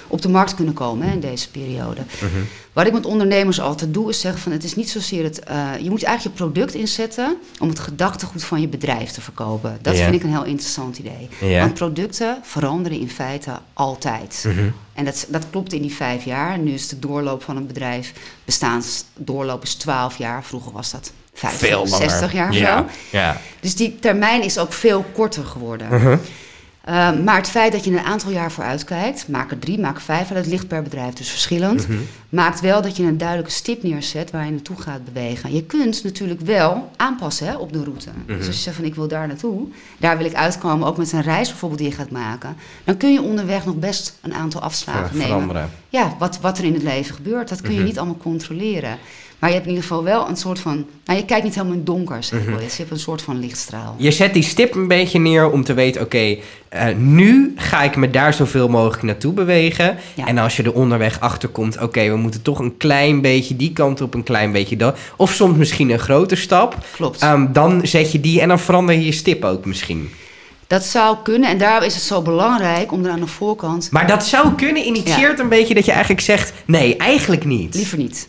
op 0.08 0.22
de 0.22 0.28
markt 0.28 0.54
kunnen 0.54 0.74
komen 0.74 1.06
hè, 1.06 1.12
in 1.12 1.20
deze 1.20 1.50
periode. 1.50 2.00
Wat 2.74 2.86
ik 2.86 2.92
met 2.92 3.06
ondernemers 3.06 3.60
altijd 3.60 3.94
doe, 3.94 4.08
is 4.10 4.20
zeggen 4.20 4.40
van 4.42 4.52
het 4.52 4.64
is 4.64 4.74
niet 4.74 4.90
zozeer 4.90 5.24
het. 5.24 5.38
eh, 5.40 5.70
je 5.80 5.90
moet 5.90 6.02
eigenlijk 6.02 6.38
je 6.38 6.44
product 6.44 6.74
inzetten 6.74 7.36
om 7.60 7.68
het 7.68 7.78
gedachtegoed 7.78 8.44
van 8.44 8.60
je 8.60 8.68
bedrijf 8.68 9.10
te 9.10 9.20
verkopen. 9.20 9.78
Dat 9.82 9.96
Ja. 9.96 10.02
vind 10.02 10.14
ik 10.14 10.22
een 10.22 10.30
heel 10.30 10.44
interessant 10.44 10.98
idee. 10.98 11.28
Ja. 11.40 11.60
Want 11.60 11.74
producten 11.74 12.38
veranderen 12.42 12.98
in 13.00 13.10
feite 13.10 13.50
altijd. 13.72 14.44
Mhm. 14.46 14.68
En 14.94 15.04
dat, 15.04 15.26
dat 15.28 15.46
klopt 15.50 15.72
in 15.72 15.82
die 15.82 15.94
vijf 15.94 16.24
jaar. 16.24 16.58
Nu 16.58 16.72
is 16.72 16.88
de 16.88 16.98
doorloop 16.98 17.42
van 17.42 17.56
een 17.56 17.66
bedrijf, 17.66 18.12
bestaansdoorloop 18.44 19.62
is 19.62 19.74
12 19.74 20.16
jaar. 20.18 20.44
Vroeger 20.44 20.72
was 20.72 20.90
dat 20.90 21.12
50, 21.34 21.68
Veel 21.68 21.86
langer. 21.88 22.10
60 22.10 22.32
jaar 22.32 22.52
ja. 22.52 22.86
Ja. 23.10 23.40
Dus 23.60 23.74
die 23.74 23.98
termijn 23.98 24.42
is 24.42 24.58
ook 24.58 24.72
veel 24.72 25.04
korter 25.12 25.44
geworden. 25.44 25.86
Mhm. 25.88 26.16
Uh, 26.88 27.18
maar 27.20 27.36
het 27.36 27.48
feit 27.48 27.72
dat 27.72 27.84
je 27.84 27.90
een 27.90 28.04
aantal 28.04 28.30
jaar 28.30 28.52
vooruit 28.52 28.84
kijkt, 28.84 29.28
maak 29.28 29.50
er 29.50 29.58
drie, 29.58 29.78
maak 29.80 29.96
er 29.96 30.02
vijf, 30.02 30.28
en 30.28 30.34
dat 30.34 30.46
ligt 30.46 30.68
per 30.68 30.82
bedrijf 30.82 31.14
dus 31.14 31.28
verschillend, 31.30 31.88
Mhm. 31.88 31.98
maakt 32.28 32.60
wel 32.60 32.82
dat 32.82 32.96
je 32.96 33.02
een 33.02 33.18
duidelijke 33.18 33.50
stip 33.52 33.82
neerzet 33.82 34.30
waar 34.30 34.44
je 34.44 34.50
naartoe 34.50 34.76
gaat 34.80 35.04
bewegen. 35.04 35.54
Je 35.54 35.62
kunt 35.64 36.04
natuurlijk 36.04 36.40
wel 36.40 36.90
aanpassen 36.96 37.46
hè, 37.46 37.56
op 37.56 37.72
de 37.72 37.82
route. 37.84 38.08
Mhm. 38.26 38.36
Dus 38.38 38.46
als 38.46 38.56
je 38.56 38.62
zegt 38.62 38.76
van 38.76 38.84
ik 38.84 38.94
wil 38.94 39.08
daar 39.08 39.26
naartoe, 39.26 39.66
daar 39.98 40.16
wil 40.16 40.26
ik 40.26 40.34
uitkomen, 40.34 40.88
ook 40.88 40.96
met 40.96 41.12
een 41.12 41.22
reis 41.22 41.48
bijvoorbeeld 41.48 41.80
die 41.80 41.90
je 41.90 41.96
gaat 41.96 42.10
maken, 42.10 42.56
dan 42.84 42.96
kun 42.96 43.12
je 43.12 43.22
onderweg 43.22 43.64
nog 43.64 43.76
best 43.76 44.18
een 44.20 44.34
aantal 44.34 44.60
afslagen 44.60 45.16
nemen. 45.18 45.70
Ja, 45.88 46.14
wat, 46.18 46.38
wat 46.40 46.58
er 46.58 46.64
in 46.64 46.74
het 46.74 46.82
leven 46.82 47.14
gebeurt, 47.14 47.48
dat 47.48 47.60
kun 47.60 47.70
je 47.72 47.76
Mhm. 47.78 47.86
niet 47.86 47.98
allemaal 47.98 48.16
controleren. 48.16 48.98
Maar 49.44 49.52
je 49.52 49.58
hebt 49.58 49.70
in 49.70 49.74
ieder 49.76 49.88
geval 49.88 50.04
wel 50.04 50.28
een 50.28 50.36
soort 50.36 50.58
van. 50.58 50.86
Nou, 51.04 51.18
je 51.18 51.24
kijkt 51.24 51.44
niet 51.44 51.54
helemaal 51.54 51.72
in 51.72 51.78
het 51.78 51.88
donker, 51.88 52.22
zeg 52.22 52.40
Mhm. 52.40 52.50
Je 52.50 52.68
hebt 52.76 52.90
een 52.90 52.98
soort 52.98 53.22
van 53.22 53.40
lichtstraal. 53.40 53.94
Je 53.98 54.10
zet 54.10 54.34
die 54.34 54.42
stip 54.42 54.74
een 54.74 54.88
beetje 54.88 55.18
neer 55.18 55.50
om 55.50 55.64
te 55.64 55.74
weten, 55.74 56.02
oké, 56.02 56.36
eh, 56.68 56.86
nu 56.96 57.52
ga 57.56 57.82
ik 57.82 57.96
me 57.96 58.10
daar 58.10 58.34
zoveel 58.34 58.68
mogelijk 58.68 59.02
naartoe 59.02 59.32
bewegen. 59.32 59.96
Ja. 60.14 60.26
En 60.26 60.38
als 60.38 60.56
je 60.56 60.62
er 60.62 60.72
onderweg 60.72 61.20
achter 61.20 61.48
komt, 61.48 61.80
oké, 61.80 62.08
we 62.08 62.16
moeten 62.16 62.42
toch 62.42 62.58
een 62.58 62.76
klein 62.76 63.20
beetje 63.20 63.56
die 63.56 63.72
kant 63.72 64.00
op, 64.00 64.14
een 64.14 64.22
klein 64.22 64.52
beetje 64.52 64.76
dat. 64.76 64.98
Of 65.16 65.32
soms 65.32 65.56
misschien 65.56 65.90
een 65.90 65.98
grote 65.98 66.36
stap. 66.36 66.76
Klopt. 66.92 67.20
Ehm, 67.20 67.52
dan 67.52 67.86
zet 67.86 68.12
je 68.12 68.20
die 68.20 68.40
en 68.40 68.48
dan 68.48 68.58
verander 68.58 68.94
je 68.94 69.04
je 69.04 69.12
stip 69.12 69.44
ook 69.44 69.64
misschien. 69.64 70.10
Dat 70.66 70.84
zou 70.84 71.16
kunnen 71.22 71.48
en 71.48 71.58
daarom 71.58 71.86
is 71.86 71.94
het 71.94 72.02
zo 72.02 72.22
belangrijk 72.22 72.92
om 72.92 73.04
er 73.04 73.10
aan 73.10 73.20
de 73.20 73.26
voorkant 73.26 73.90
Maar 73.90 74.06
dat 74.06 74.26
zou 74.26 74.54
kunnen, 74.54 74.86
initieert 74.86 75.38
een 75.38 75.48
beetje 75.48 75.74
dat 75.74 75.84
je 75.84 75.90
eigenlijk 75.90 76.20
zegt, 76.20 76.52
nee, 76.66 76.96
eigenlijk 76.96 77.44
niet. 77.44 77.74
liever 77.74 77.98
niet. 77.98 78.28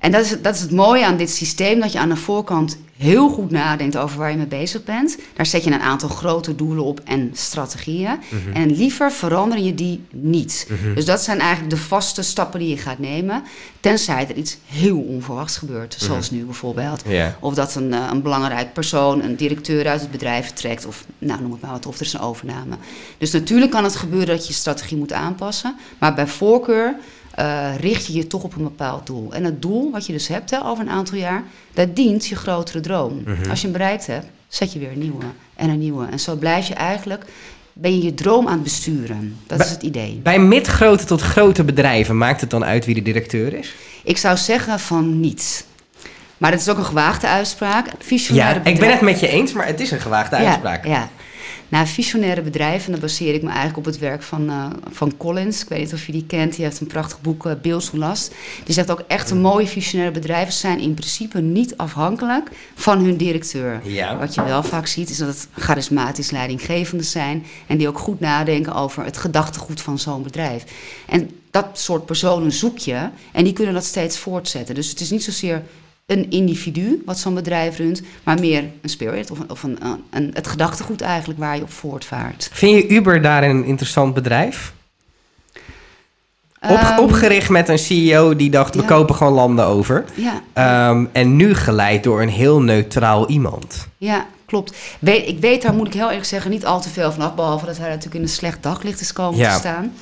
En 0.00 0.10
dat 0.12 0.24
is, 0.24 0.36
dat 0.42 0.54
is 0.54 0.60
het 0.60 0.70
mooie 0.70 1.04
aan 1.06 1.16
dit 1.16 1.30
systeem, 1.30 1.80
dat 1.80 1.92
je 1.92 1.98
aan 1.98 2.08
de 2.08 2.16
voorkant 2.16 2.78
heel 2.96 3.28
goed 3.28 3.50
nadenkt 3.50 3.96
over 3.96 4.18
waar 4.18 4.30
je 4.30 4.36
mee 4.36 4.46
bezig 4.46 4.84
bent. 4.84 5.18
Daar 5.34 5.46
zet 5.46 5.64
je 5.64 5.70
een 5.70 5.80
aantal 5.80 6.08
grote 6.08 6.54
doelen 6.54 6.84
op 6.84 7.00
en 7.04 7.30
strategieën. 7.34 8.18
Mhm. 8.28 8.56
En 8.56 8.76
liever 8.76 9.12
verander 9.12 9.58
je 9.58 9.74
die 9.74 10.02
niet. 10.10 10.66
Dus 10.94 11.04
dat 11.04 11.20
zijn 11.22 11.38
eigenlijk 11.38 11.70
de 11.70 11.76
vaste 11.76 12.22
stappen 12.22 12.60
die 12.60 12.68
je 12.68 12.76
gaat 12.76 12.98
nemen. 12.98 13.42
Tenzij 13.80 14.28
er 14.28 14.36
iets 14.36 14.56
heel 14.66 14.98
onverwachts 14.98 15.56
gebeurt, 15.56 15.96
Mhm. 15.96 16.04
zoals 16.04 16.30
nu 16.30 16.44
bijvoorbeeld. 16.44 17.02
Of 17.40 17.54
dat 17.54 17.74
een, 17.74 17.92
eh, 17.94 18.08
een 18.10 18.22
belangrijk 18.22 18.72
persoon, 18.72 19.22
een 19.22 19.36
directeur 19.36 19.88
uit 19.88 20.00
het 20.00 20.10
bedrijf 20.10 20.44
vertrekt. 20.46 20.86
Of 20.86 21.04
nou, 21.18 21.40
noem 21.42 21.52
het 21.52 21.60
maar 21.60 21.70
wat, 21.70 21.86
of 21.86 21.94
er 21.98 22.06
is 22.06 22.12
een 22.12 22.20
overname. 22.20 22.74
Dus 23.18 23.30
natuurlijk 23.30 23.70
kan 23.70 23.84
het 23.84 23.96
gebeuren 23.96 24.28
dat 24.28 24.42
je 24.46 24.52
je 24.52 24.58
strategie 24.58 24.96
moet 24.98 25.12
aanpassen. 25.12 25.76
Maar 25.98 26.14
bij 26.14 26.26
voorkeur 26.26 26.94
eh, 27.34 27.70
richt 27.80 28.06
je 28.06 28.12
je 28.12 28.26
toch 28.26 28.42
op 28.42 28.56
een 28.56 28.62
bepaald 28.62 29.06
doel. 29.06 29.32
En 29.32 29.44
het 29.44 29.62
doel 29.62 29.90
wat 29.90 30.06
je 30.06 30.12
dus 30.12 30.28
hebt 30.28 30.50
hè, 30.50 30.64
over 30.64 30.84
een 30.84 30.90
aantal 30.90 31.18
jaar, 31.18 31.42
dat 31.74 31.96
dient 31.96 32.26
je 32.26 32.36
grotere 32.36 32.80
droom. 32.80 33.22
Mhm. 33.24 33.50
Als 33.50 33.60
je 33.60 33.66
hem 33.66 33.76
bereikt 33.76 34.06
hebt, 34.06 34.26
zet 34.48 34.72
je 34.72 34.78
weer 34.78 34.92
een 34.92 34.98
nieuwe 34.98 35.24
en 35.56 35.68
een 35.68 35.78
nieuwe. 35.78 36.06
En 36.10 36.20
zo 36.20 36.36
blijf 36.36 36.68
je 36.68 36.74
eigenlijk, 36.74 37.24
ben 37.72 37.96
je 37.96 38.04
je 38.04 38.14
droom 38.14 38.46
aan 38.46 38.52
het 38.52 38.62
besturen. 38.62 39.36
Dat 39.46 39.58
Bij- 39.58 39.66
is 39.66 39.72
het 39.72 39.82
idee. 39.82 40.20
Bij 40.22 40.38
midgrote 40.38 41.04
tot 41.04 41.20
grote 41.20 41.64
bedrijven, 41.64 42.18
maakt 42.18 42.40
het 42.40 42.50
dan 42.50 42.64
uit 42.64 42.84
wie 42.84 42.94
de 42.94 43.02
directeur 43.02 43.54
is? 43.54 43.74
Ik 44.04 44.16
zou 44.16 44.36
zeggen 44.36 44.80
van 44.80 45.20
niet. 45.20 45.64
Maar 46.38 46.50
het 46.50 46.60
is 46.60 46.68
ook 46.68 46.78
een 46.78 46.84
gewaagde 46.84 47.26
uitspraak. 47.26 47.86
Visionaire 47.98 48.60
Ja, 48.64 48.70
ik 48.70 48.78
ben 48.78 48.90
het 48.90 49.00
met 49.00 49.20
je 49.20 49.28
eens, 49.28 49.52
maar 49.52 49.66
het 49.66 49.80
is 49.80 49.90
een 49.90 50.00
gewaagde 50.00 50.36
uitspraak. 50.36 50.86
Ja, 50.86 51.08
ja. 51.70 51.76
Nou, 51.76 51.86
visionaire 51.86 52.42
bedrijven, 52.42 52.90
dan 52.90 53.00
baseer 53.00 53.34
ik 53.34 53.42
me 53.42 53.48
eigenlijk 53.48 53.78
op 53.78 53.84
het 53.84 53.98
werk 53.98 54.22
van, 54.22 54.50
uh, 54.50 54.66
van 54.90 55.16
Collins. 55.16 55.62
Ik 55.62 55.68
weet 55.68 55.78
niet 55.78 55.92
of 55.92 56.06
je 56.06 56.12
die 56.12 56.26
kent, 56.26 56.54
die 56.54 56.64
heeft 56.64 56.80
een 56.80 56.86
prachtig 56.86 57.20
boek, 57.20 57.46
uh, 57.46 57.76
Last. 57.92 58.34
Die 58.64 58.74
zegt 58.74 58.90
ook 58.90 59.02
echt 59.06 59.30
een 59.30 59.40
mooie 59.40 59.66
visionaire 59.66 60.14
bedrijven 60.14 60.52
zijn 60.52 60.78
in 60.78 60.94
principe 60.94 61.40
niet 61.40 61.76
afhankelijk 61.76 62.50
van 62.74 63.04
hun 63.04 63.16
directeur. 63.16 63.80
Ja. 63.84 64.18
Wat 64.18 64.34
je 64.34 64.44
wel 64.44 64.62
vaak 64.62 64.86
ziet, 64.86 65.10
is 65.10 65.16
dat 65.16 65.28
het 65.28 65.48
charismatisch 65.56 66.30
leidinggevende 66.30 67.04
zijn 67.04 67.44
en 67.66 67.78
die 67.78 67.88
ook 67.88 67.98
goed 67.98 68.20
nadenken 68.20 68.74
over 68.74 69.04
het 69.04 69.16
gedachtegoed 69.16 69.80
van 69.80 69.98
zo'n 69.98 70.22
bedrijf. 70.22 70.64
En 71.06 71.30
dat 71.50 71.66
soort 71.72 72.06
personen 72.06 72.52
zoek 72.52 72.78
je 72.78 73.08
en 73.32 73.44
die 73.44 73.52
kunnen 73.52 73.74
dat 73.74 73.84
steeds 73.84 74.18
voortzetten. 74.18 74.74
Dus 74.74 74.88
het 74.88 75.00
is 75.00 75.10
niet 75.10 75.24
zozeer 75.24 75.62
een 76.10 76.30
individu 76.30 77.02
wat 77.04 77.18
zo'n 77.18 77.34
bedrijf 77.34 77.76
runt, 77.76 78.02
maar 78.24 78.40
meer 78.40 78.64
een 78.82 78.88
spirit 78.88 79.30
of, 79.30 79.38
een, 79.38 79.50
of 79.50 79.62
een, 79.62 79.78
een, 80.10 80.30
het 80.34 80.46
gedachtegoed 80.46 81.00
eigenlijk 81.00 81.38
waar 81.40 81.56
je 81.56 81.62
op 81.62 81.72
voortvaart. 81.72 82.50
Vind 82.52 82.76
je 82.82 82.88
Uber 82.94 83.22
daar 83.22 83.42
een 83.42 83.64
interessant 83.64 84.14
bedrijf? 84.14 84.72
Op, 86.62 86.70
Ehm, 86.76 86.98
opgericht 87.00 87.48
met 87.48 87.68
een 87.68 87.78
CEO 87.78 88.36
die 88.36 88.50
dacht, 88.50 88.74
we 88.74 88.84
kopen 88.84 89.14
gewoon 89.14 89.32
landen 89.32 89.64
over. 89.66 90.04
Ja, 90.14 90.42
Ehm, 90.52 91.04
en 91.12 91.36
nu 91.36 91.54
geleid 91.54 92.02
door 92.04 92.22
een 92.22 92.28
heel 92.28 92.60
neutraal 92.62 93.28
iemand. 93.28 93.88
ja, 93.96 94.26
klopt. 94.50 94.76
Weet, 94.98 95.28
ik 95.28 95.38
weet 95.38 95.62
daar, 95.62 95.74
moet 95.74 95.86
ik 95.86 95.92
heel 95.94 96.08
eerlijk 96.08 96.24
zeggen, 96.24 96.50
niet 96.50 96.66
al 96.66 96.80
te 96.80 96.88
veel 96.88 97.12
van 97.12 97.22
af. 97.22 97.34
Behalve 97.34 97.66
dat 97.66 97.76
hij 97.78 97.88
natuurlijk 97.88 98.14
in 98.14 98.22
een 98.22 98.28
slecht 98.28 98.62
daglicht 98.62 99.00
is 99.00 99.12
komen 99.12 99.38
Ja. 99.38 99.52
te 99.52 99.58
staan. 99.58 99.92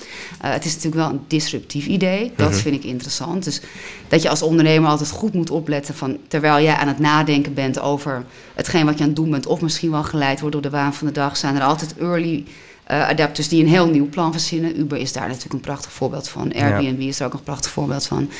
Eh, 0.41 0.51
het 0.53 0.65
is 0.65 0.75
natuurlijk 0.75 1.03
wel 1.03 1.11
een 1.11 1.21
disruptief 1.27 1.87
idee. 1.87 2.33
Dat 2.37 2.51
Mhm. 2.51 2.59
vind 2.59 2.75
ik 2.75 2.85
interessant. 2.85 3.45
Dus 3.45 3.61
dat 4.09 4.23
je 4.23 4.29
als 4.29 4.43
ondernemer 4.43 4.91
altijd 4.91 5.11
goed 5.11 5.35
moet 5.35 5.51
opletten 5.51 5.95
van... 5.95 6.17
terwijl 6.29 6.65
jij 6.65 6.75
aan 6.75 6.89
het 6.89 6.99
nadenken 6.99 7.55
bent 7.55 7.81
over 7.81 8.25
hetgeen 8.55 8.85
wat 8.85 8.95
je 8.97 9.01
aan 9.01 9.07
het 9.07 9.17
doen 9.17 9.31
bent... 9.31 9.47
of 9.47 9.61
misschien 9.61 9.91
wel 9.91 10.03
geleid 10.05 10.41
wordt 10.41 10.53
door 10.55 10.63
de 10.63 10.71
waan 10.71 10.95
van 10.95 11.07
de 11.07 11.13
dag... 11.13 11.37
zijn 11.37 11.57
er 11.57 11.63
altijd 11.63 11.95
early 11.99 12.45
eh, 12.85 13.09
adapters 13.09 13.49
die 13.49 13.63
een 13.63 13.69
heel 13.71 13.87
nieuw 13.87 14.09
plan 14.09 14.33
verzinnen. 14.33 14.79
Uber 14.81 14.99
is 14.99 15.13
daar 15.13 15.27
natuurlijk 15.27 15.55
een 15.55 15.61
prachtig 15.61 15.93
voorbeeld 15.93 16.29
van. 16.29 16.53
Airbnb 16.55 17.01
is 17.01 17.21
er 17.21 17.27
ook 17.27 17.33
een 17.33 17.43
prachtig 17.43 17.71
voorbeeld 17.71 18.07
van. 18.07 18.31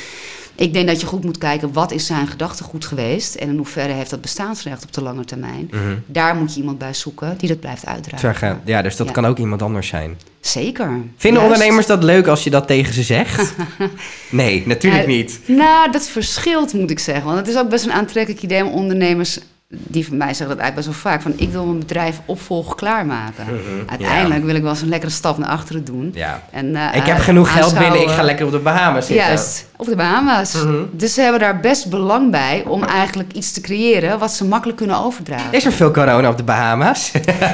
Ik 0.59 0.73
denk 0.73 0.87
dat 0.87 1.01
je 1.01 1.07
goed 1.07 1.25
moet 1.25 1.39
kijken 1.39 1.73
wat 1.73 1.93
is 1.93 2.07
zijn 2.07 2.27
gedachtegoed 2.27 2.85
geweest... 2.87 3.35
en 3.35 3.49
in 3.49 3.57
hoeverre 3.57 3.93
heeft 3.93 4.11
dat 4.11 4.21
bestaansrecht 4.21 4.85
op 4.85 4.93
de 4.93 5.03
lange 5.03 5.25
termijn. 5.25 5.71
Daar 6.07 6.35
moet 6.37 6.55
je 6.55 6.61
iemand 6.61 6.79
bij 6.79 6.95
zoeken 6.95 7.35
die 7.39 7.49
dat 7.49 7.61
blijft 7.61 7.87
uitdragen. 7.87 8.19
Zeggen, 8.19 8.61
ja, 8.65 8.83
dus 8.83 8.97
dat 8.97 9.07
Ja. 9.07 9.13
kan 9.13 9.27
ook 9.27 9.39
iemand 9.39 9.63
anders 9.63 9.89
zijn. 9.89 10.19
Zeker. 10.41 10.87
Vinden 11.17 11.43
Juist. 11.43 11.43
ondernemers 11.43 11.87
dat 11.87 12.03
leuk 12.03 12.27
als 12.27 12.45
je 12.45 12.51
dat 12.51 12.67
tegen 12.67 12.95
ze 12.95 13.03
zegt? 13.03 13.55
nee, 14.31 14.63
natuurlijk 14.67 15.07
Nou, 15.07 15.17
niet. 15.17 15.41
Nou, 15.47 15.93
dat 15.93 16.09
verschilt 16.09 16.73
moet 16.73 16.91
ik 16.91 16.99
zeggen. 16.99 17.25
Want 17.25 17.39
het 17.39 17.49
is 17.49 17.57
ook 17.57 17.69
best 17.69 17.85
een 17.85 17.93
aantrekkelijk 17.93 18.43
idee 18.43 18.65
om 18.65 18.73
ondernemers... 18.73 19.39
die 19.71 20.07
van 20.07 20.17
mij 20.17 20.35
zeggen 20.35 20.57
dat 20.57 20.59
eigenlijk 20.59 20.75
best 20.75 21.03
wel 21.03 21.13
vaak... 21.13 21.23
van 21.23 21.33
ik 21.37 21.51
wil 21.51 21.65
mijn 21.65 21.79
bedrijf 21.79 22.21
opvolg 22.25 22.75
klaarmaken. 22.75 23.47
Uiteindelijk 23.87 24.45
wil 24.45 24.55
ik 24.55 24.63
wel 24.63 24.71
eens 24.71 24.81
een 24.81 24.89
lekkere 24.89 25.13
stap 25.13 25.39
naar 25.39 25.49
achteren 25.49 25.85
doen. 25.85 26.11
Ja. 26.15 26.43
En, 26.51 26.77
eh, 26.77 26.97
Ik 26.97 27.07
heb 27.07 27.17
eh, 27.17 27.23
genoeg 27.23 27.53
geld 27.53 27.79
binnen, 27.79 28.03
ik 28.03 28.09
ga 28.09 28.23
lekker 28.23 28.47
op 28.47 28.53
de 28.53 28.59
Bahamas 28.59 29.07
zitten. 29.07 29.27
Juist, 29.27 29.67
op 29.77 29.87
de 29.87 29.97
Bahama's. 29.97 30.55
Mhm. 30.55 30.75
Dus 30.93 31.15
ze 31.15 31.21
hebben 31.21 31.41
daar 31.41 31.61
best 31.61 31.91
belang 31.91 32.31
bij 32.31 32.65
om 32.67 32.83
eigenlijk 32.83 33.33
iets 33.33 33.53
te 33.53 33.61
creëren 33.61 34.19
wat 34.19 34.33
ze 34.33 34.45
makkelijk 34.45 34.79
kunnen 34.79 34.97
overdragen. 34.97 35.53
Is 35.53 35.65
er 35.65 35.73
veel 35.73 35.91
corona 35.91 36.29
op 36.29 36.37
de 36.37 36.43
Bahama's? 36.43 37.13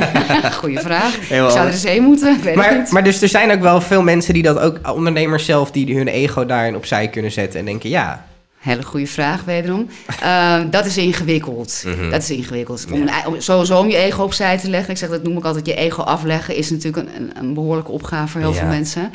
Goeie 0.60 0.78
vraag. 0.78 1.18
Heel 1.28 1.44
Ik 1.44 1.50
zou 1.50 1.66
er 1.66 1.72
eens 1.72 1.84
heen 1.84 2.02
moeten, 2.02 2.36
ik 2.36 2.42
weet 2.42 2.54
maar, 2.54 2.78
niet. 2.78 2.90
maar 2.90 3.04
dus 3.04 3.22
er 3.22 3.28
zijn 3.28 3.52
ook 3.52 3.60
wel 3.60 3.80
veel 3.80 4.02
mensen 4.02 4.34
die 4.34 4.42
dat 4.42 4.58
ook, 4.58 4.94
ondernemers 4.94 5.44
zelf, 5.44 5.70
die 5.70 5.96
hun 5.96 6.08
ego 6.08 6.46
daarin 6.46 6.76
opzij 6.76 7.08
kunnen 7.08 7.32
zetten 7.32 7.58
en 7.58 7.64
denken, 7.64 7.90
ja, 7.90 8.24
Hele 8.64 8.82
goede 8.82 9.06
vraag, 9.06 9.44
wederom. 9.44 9.88
Eh, 10.20 10.60
dat 10.70 10.84
is 10.86 10.96
ingewikkeld. 10.96 11.82
Mhm. 11.86 12.10
Dat 12.10 12.22
is 12.22 12.30
ingewikkeld. 12.30 12.86
Om, 12.92 13.06
ei- 13.08 13.26
om 13.26 13.40
sowieso 13.40 13.78
om 13.78 13.88
je 13.88 13.96
ego 13.96 14.22
opzij 14.22 14.58
te 14.58 14.70
leggen, 14.70 14.90
ik 14.90 14.98
zeg 14.98 15.08
dat 15.08 15.22
noem 15.22 15.36
ik 15.36 15.44
altijd, 15.44 15.66
je 15.66 15.74
ego 15.74 16.02
afleggen 16.02 16.56
is 16.56 16.70
natuurlijk 16.70 17.08
een, 17.08 17.16
een, 17.22 17.30
een 17.38 17.54
behoorlijke 17.54 17.90
opgave 17.90 18.28
voor 18.28 18.40
heel 18.40 18.52
Ja. 18.52 18.56
veel 18.58 18.68
mensen. 18.68 19.12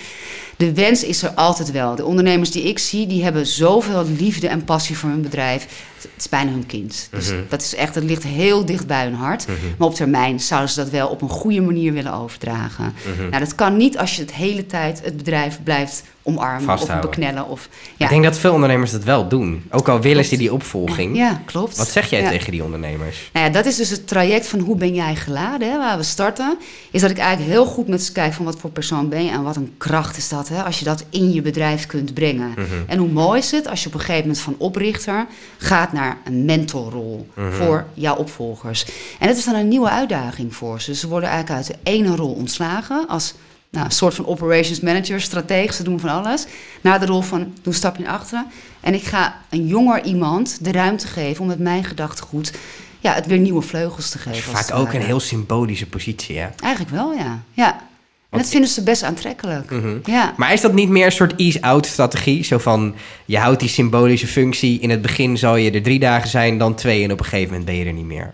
De 0.60 0.74
wens 0.74 1.04
is 1.04 1.22
er 1.24 1.30
altijd 1.30 1.72
wel. 1.72 1.96
De 1.96 2.06
ondernemers 2.06 2.51
die 2.51 2.63
ik 2.63 2.80
zie, 2.80 3.08
die 3.08 3.24
hebben 3.24 3.48
zoveel 3.48 4.06
liefde 4.18 4.48
en 4.48 4.63
passie 4.63 4.98
voor 4.98 5.10
hun 5.10 5.22
bedrijf. 5.22 5.68
Het 6.01 6.10
is 6.18 6.30
bijna 6.30 6.51
hun 6.51 6.66
kind. 6.66 7.08
Dus 7.12 7.28
Mhm. 7.32 7.39
dat 7.50 7.62
is 7.62 7.75
echt, 7.75 7.96
het 7.96 8.04
ligt 8.04 8.24
heel 8.24 8.66
dicht 8.66 8.88
bij 8.88 9.04
hun 9.04 9.13
hart. 9.13 9.46
Maar 9.78 9.88
op 9.88 9.96
termijn 9.96 10.39
zouden 10.39 10.70
ze 10.70 10.80
dat 10.80 10.89
wel 10.89 11.08
op 11.08 11.22
een 11.22 11.30
goede 11.30 11.62
manier 11.62 11.94
willen 11.94 12.13
overdragen. 12.13 12.94
Mhm. 13.16 13.30
Nou, 13.30 13.44
dat 13.44 13.56
kan 13.56 13.78
niet 13.78 13.98
als 13.98 14.16
je 14.16 14.22
het 14.22 14.34
hele 14.34 14.66
tijd 14.66 15.01
het 15.04 15.18
bedrijf 15.18 15.60
blijft 15.63 16.04
omarmen 16.24 16.63
Vasthouden. 16.63 17.10
of 17.10 17.16
beknellen. 17.16 17.48
Of, 17.50 17.70
ja. 17.98 18.06
ik 18.06 18.12
denk 18.12 18.24
dat 18.24 18.38
veel 18.38 18.54
ondernemers 18.54 18.92
dat 18.92 19.04
wel 19.04 19.28
doen. 19.28 19.63
Ook 19.72 19.88
al 19.88 20.00
willen 20.01 20.25
ze 20.25 20.38
die 20.38 20.54
opvolging. 20.54 21.16
ja, 21.18 21.42
klopt. 21.46 21.78
Wat 21.78 21.88
zeg 21.89 22.10
jij 22.10 22.22
Ja. 22.22 22.30
tegen 22.30 22.51
die 22.51 22.63
ondernemers? 22.63 23.30
Nou 23.34 23.46
ja, 23.46 23.51
dat 23.51 23.66
is 23.66 23.75
dus 23.75 23.89
het 23.89 24.08
traject 24.08 24.48
van 24.48 24.60
hoe 24.60 24.75
ben 24.75 24.94
jij 24.94 25.16
geladen, 25.16 25.72
hè, 25.72 25.78
waar 25.78 25.98
we 25.98 26.04
starten. 26.04 26.58
Is 26.92 27.01
dat 27.01 27.10
ik 27.10 27.18
eigenlijk 27.18 27.51
heel 27.51 27.66
goed 27.66 27.88
met 27.88 28.04
ze 28.04 28.12
kijk 28.12 28.34
van 28.34 28.46
wat 28.46 28.60
voor 28.60 28.70
persoon 28.70 29.10
ben 29.10 29.24
je 29.24 29.32
en 29.32 29.44
wat 29.44 29.56
een 29.56 29.74
kracht 29.78 30.18
is 30.18 30.30
dat, 30.30 30.49
hè, 30.50 30.63
als 30.63 30.79
je 30.79 30.86
dat 30.86 31.06
in 31.10 31.34
je 31.34 31.41
bedrijf 31.41 31.86
kunt 31.86 32.13
brengen. 32.13 32.50
Mhm. 32.50 32.63
En 32.88 32.98
hoe 32.98 33.10
mooi 33.10 33.39
is 33.39 33.51
het 33.51 33.68
als 33.68 33.82
je 33.82 33.88
op 33.88 33.94
een 33.94 34.00
gegeven 34.00 34.22
moment 34.22 34.39
van 34.39 34.56
oprichter 34.58 35.25
gaat 35.58 35.94
naar 35.94 36.18
een 36.24 36.46
mentorrol 36.46 37.27
Mhm. 37.34 37.51
voor 37.51 37.86
jouw 37.94 38.15
opvolgers. 38.15 38.86
En 39.20 39.27
dat 39.27 39.38
is 39.38 39.46
dan 39.46 39.56
een 39.56 39.68
nieuwe 39.68 39.89
uitdaging 39.89 40.56
voor 40.56 40.82
ze. 40.82 40.96
Ze 40.96 41.08
worden 41.08 41.29
eigenlijk 41.29 41.58
uit 41.60 41.68
de 41.84 41.91
ene 41.91 42.15
rol 42.15 42.34
ontslagen 42.34 43.08
als 43.08 43.34
nou, 43.72 43.86
een 43.86 43.91
soort 43.91 44.13
van 44.13 44.25
operations 44.27 44.79
manager, 44.79 45.22
strateeg, 45.22 45.74
ze 45.74 45.84
doen 45.84 46.00
van 46.00 46.10
alles. 46.10 46.46
Naar 46.82 47.00
de 47.00 47.06
rol 47.06 47.22
van, 47.22 47.39
doe 47.39 47.53
een 47.63 47.74
stapje 47.74 48.03
naar 48.03 48.12
achteren. 48.13 48.46
En 48.79 48.94
ik 48.94 49.03
ga 49.03 49.36
een 49.50 49.68
jonger 49.68 50.03
iemand 50.03 50.58
de 50.65 50.72
ruimte 50.72 51.08
geven 51.08 51.41
om 51.41 51.48
met 51.48 51.60
mijn 51.60 51.84
gedachtegoed 51.84 52.51
ja, 53.00 53.13
het 53.13 53.25
weer 53.25 53.38
nieuwe 53.38 53.62
vleugels 53.62 54.10
te 54.10 54.18
Dat 54.25 54.34
is 54.34 54.39
geven. 54.39 54.51
vaak 54.58 54.74
ook 54.79 54.94
een 54.94 55.01
heel 55.01 55.20
symbolische 55.20 55.86
positie, 55.88 56.38
hè? 56.39 56.48
Eigenlijk 56.60 56.96
wel, 56.96 57.13
ja. 57.13 57.44
ja. 57.53 57.88
En 58.29 58.38
dat 58.38 58.50
vinden 58.50 58.69
ze 58.69 58.83
best 58.83 59.03
aantrekkelijk. 59.03 59.71
Mhm. 59.71 59.98
Ja. 60.03 60.33
Maar 60.38 60.53
is 60.53 60.62
dat 60.62 60.74
niet 60.74 60.89
meer 60.89 61.05
een 61.05 61.12
soort 61.12 61.36
ease-out 61.36 61.86
strategie? 61.86 62.43
Zo 62.43 62.57
van, 62.57 62.95
je 63.25 63.38
houdt 63.38 63.59
die 63.59 63.69
symbolische 63.69 64.27
functie. 64.27 64.79
In 64.79 64.89
het 64.89 65.01
begin 65.01 65.38
zal 65.38 65.55
je 65.55 65.71
er 65.71 65.81
drie 65.81 66.00
dagen 66.00 66.29
zijn, 66.29 66.57
dan 66.57 66.75
twee. 66.75 67.03
En 67.03 67.12
op 67.12 67.19
een 67.19 67.25
gegeven 67.25 67.48
moment 67.48 67.65
ben 67.65 67.75
je 67.75 67.86
er 67.86 67.93
niet 67.93 68.05
meer. 68.05 68.33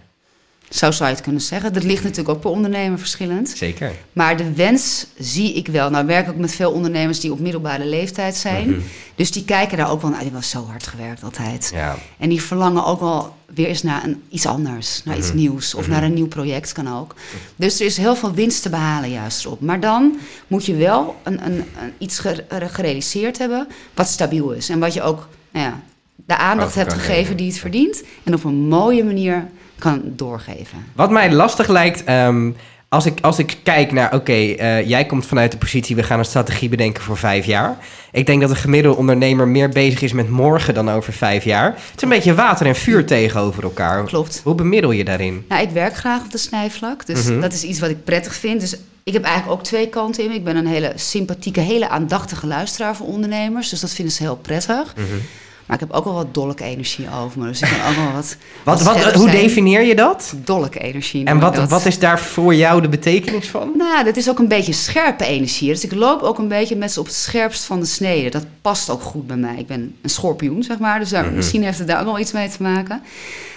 Zo 0.70 0.92
zou 0.92 1.10
je 1.10 1.16
het 1.16 1.24
kunnen 1.24 1.42
zeggen. 1.42 1.74
Dat 1.74 1.84
ligt 1.84 2.04
natuurlijk 2.04 2.30
ook 2.30 2.42
per 2.42 2.50
ondernemer 2.50 3.00
verschillend. 3.00 3.50
Zeker. 3.50 3.92
Maar 4.14 4.38
de 4.38 4.54
wens 4.54 5.06
zie 5.20 5.54
ik 5.54 5.68
wel. 5.68 5.90
Nou 5.90 6.06
werk 6.06 6.26
ik 6.28 6.32
ook 6.34 6.40
met 6.40 6.56
veel 6.56 6.72
ondernemers 6.72 7.20
die 7.20 7.32
op 7.32 7.40
middelbare 7.40 7.86
leeftijd 7.86 8.36
zijn. 8.36 8.70
Mhm. 8.70 8.80
Dus 9.16 9.32
die 9.32 9.46
kijken 9.46 9.78
daar 9.78 9.92
ook 9.92 10.02
wel 10.02 10.12
naar. 10.12 10.20
Die 10.22 10.32
was 10.32 10.50
zo 10.50 10.66
hard 10.66 10.88
gewerkt 10.88 11.24
altijd. 11.24 11.72
Ja. 11.74 11.96
En 12.18 12.30
die 12.30 12.42
verlangen 12.42 12.86
ook 12.86 13.00
wel 13.00 13.36
weer 13.54 13.68
eens 13.68 13.84
naar 13.84 14.04
een, 14.04 14.22
iets 14.30 14.46
anders. 14.46 15.02
Naar 15.04 15.18
iets 15.18 15.28
Mhm. 15.28 15.38
nieuws. 15.38 15.74
Of 15.76 15.88
naar 15.88 16.04
een 16.04 16.14
nieuw 16.14 16.28
project 16.28 16.72
kan 16.72 16.98
ook. 17.00 17.16
Dus 17.56 17.80
er 17.80 17.86
is 17.86 17.98
heel 17.98 18.16
veel 18.16 18.34
winst 18.34 18.62
te 18.62 18.70
behalen 18.70 19.10
juist 19.10 19.46
erop. 19.46 19.62
Maar 19.62 19.80
dan 19.80 20.18
moet 20.48 20.66
je 20.66 20.76
wel 20.76 21.16
een, 21.24 21.46
een, 21.46 21.54
een 21.58 21.94
iets 21.98 22.20
gere- 22.20 22.46
gerealiseerd 22.50 23.38
hebben 23.38 23.68
wat 23.94 24.08
stabiel 24.08 24.52
is. 24.52 24.70
En 24.70 24.80
wat 24.80 24.94
je 24.94 25.02
ook 25.02 25.28
nou 25.52 25.66
ja, 25.66 25.82
de 26.16 26.38
aandacht 26.38 26.76
hebt 26.76 26.94
gegeven 26.94 27.16
geven. 27.16 27.38
die 27.38 27.48
het 27.48 27.58
verdient. 27.60 28.04
En 28.24 28.34
op 28.34 28.44
een 28.44 28.68
mooie 28.68 29.04
manier 29.04 29.48
kan 29.80 30.02
doorgeven. 30.06 30.86
Wat 30.94 31.12
mij 31.12 31.32
lastig 31.32 31.68
lijkt, 31.68 32.04
ehm, 32.04 32.52
als, 32.90 33.06
ik, 33.06 33.20
als 33.22 33.40
ik 33.40 33.58
kijk 33.64 33.92
naar, 33.92 34.14
oké, 34.14 34.32
eh, 34.34 34.88
jij 34.88 35.06
komt 35.06 35.26
vanuit 35.26 35.52
de 35.52 35.58
positie, 35.58 35.96
we 35.96 36.04
gaan 36.04 36.20
een 36.20 36.26
strategie 36.26 36.70
bedenken 36.70 37.04
voor 37.04 37.18
vijf 37.18 37.46
jaar. 37.46 37.78
Ik 38.12 38.26
denk 38.26 38.42
dat 38.42 38.50
een 38.50 38.56
gemiddelde 38.56 38.98
ondernemer 38.98 39.48
meer 39.48 39.70
bezig 39.70 40.02
is 40.02 40.14
met 40.14 40.30
morgen 40.30 40.74
dan 40.74 40.90
over 40.90 41.14
vijf 41.14 41.44
jaar. 41.44 41.66
Het 41.66 41.96
is 41.96 42.02
een 42.02 42.10
beetje 42.10 42.34
water 42.36 42.66
en 42.66 42.76
vuur 42.76 43.06
tegenover 43.06 43.64
elkaar. 43.64 44.04
Klopt. 44.04 44.42
Hoe 44.44 44.56
bemiddel 44.56 44.92
je 44.92 45.04
daarin? 45.04 45.46
Nou, 45.50 45.62
ik 45.62 45.70
werk 45.70 45.96
graag 45.96 46.22
op 46.24 46.32
de 46.32 46.38
snijvlak. 46.38 47.06
Dus 47.06 47.24
Mhm. 47.24 47.40
dat 47.40 47.54
is 47.54 47.64
iets 47.64 47.80
wat 47.80 47.90
ik 47.90 48.04
prettig 48.04 48.36
vind. 48.36 48.60
Dus 48.60 48.76
ik 49.04 49.14
heb 49.14 49.24
eigenlijk 49.24 49.60
ook 49.60 49.64
twee 49.66 49.88
kanten 49.90 50.24
in. 50.24 50.32
Ik 50.32 50.44
ben 50.44 50.56
een 50.56 50.68
hele 50.68 50.92
sympathieke, 50.96 51.60
hele 51.60 51.90
aandachtige 51.90 52.48
luisteraar 52.48 52.96
voor 52.96 53.08
ondernemers. 53.08 53.70
Dus 53.70 53.80
dat 53.80 53.92
vinden 53.94 54.14
ze 54.14 54.24
heel 54.24 54.36
prettig. 54.42 54.94
Mhm. 54.96 55.06
Maar 55.66 55.76
ik 55.82 55.88
heb 55.88 55.92
ook 55.98 56.04
wel 56.04 56.14
wat 56.14 56.34
dolke 56.34 56.64
energie 56.64 57.08
over 57.24 57.40
me. 57.42 57.48
Dus 57.48 57.62
ik 57.62 57.70
kan 57.70 57.90
ook 57.90 57.96
wel 57.96 58.12
wat. 58.14 58.38
Wat, 58.64 58.82
wat 58.82 59.14
hoe 59.14 59.30
zijn. 59.30 59.42
definieer 59.42 59.82
je 59.82 59.96
dat? 59.96 60.34
Dolke 60.36 60.80
energie. 60.80 61.26
En 61.26 61.40
wat, 61.40 61.70
wat 61.70 61.86
is 61.86 62.00
daar 62.00 62.20
voor 62.20 62.56
jou 62.56 62.82
de 62.82 62.90
betekenis 62.90 63.48
van? 63.50 63.72
Nou, 63.78 64.04
dat 64.04 64.18
is 64.18 64.30
ook 64.30 64.40
een 64.40 64.48
beetje 64.48 64.74
scherpe 64.74 65.26
energie. 65.26 65.68
Dus 65.70 65.84
ik 65.84 65.94
loop 65.94 66.22
ook 66.22 66.38
een 66.38 66.48
beetje 66.48 66.76
met 66.76 66.92
ze 66.92 67.00
op 67.00 67.06
het 67.06 67.16
scherpst 67.16 67.64
van 67.64 67.80
de 67.80 67.86
snede. 67.86 68.30
Dat 68.30 68.46
past 68.62 68.90
ook 68.90 69.02
goed 69.02 69.28
bij 69.28 69.38
mij. 69.38 69.56
Ik 69.58 69.68
ben 69.68 69.96
een 70.02 70.10
schorpioen, 70.10 70.64
zeg 70.64 70.78
maar. 70.80 71.00
Dus 71.00 71.10
daar, 71.10 71.26
Mhm. 71.26 71.36
misschien 71.36 71.64
heeft 71.64 71.78
het 71.80 71.88
daar 71.88 72.00
ook 72.00 72.06
wel 72.06 72.20
iets 72.20 72.32
mee 72.32 72.50
te 72.50 72.62
maken. 72.64 73.02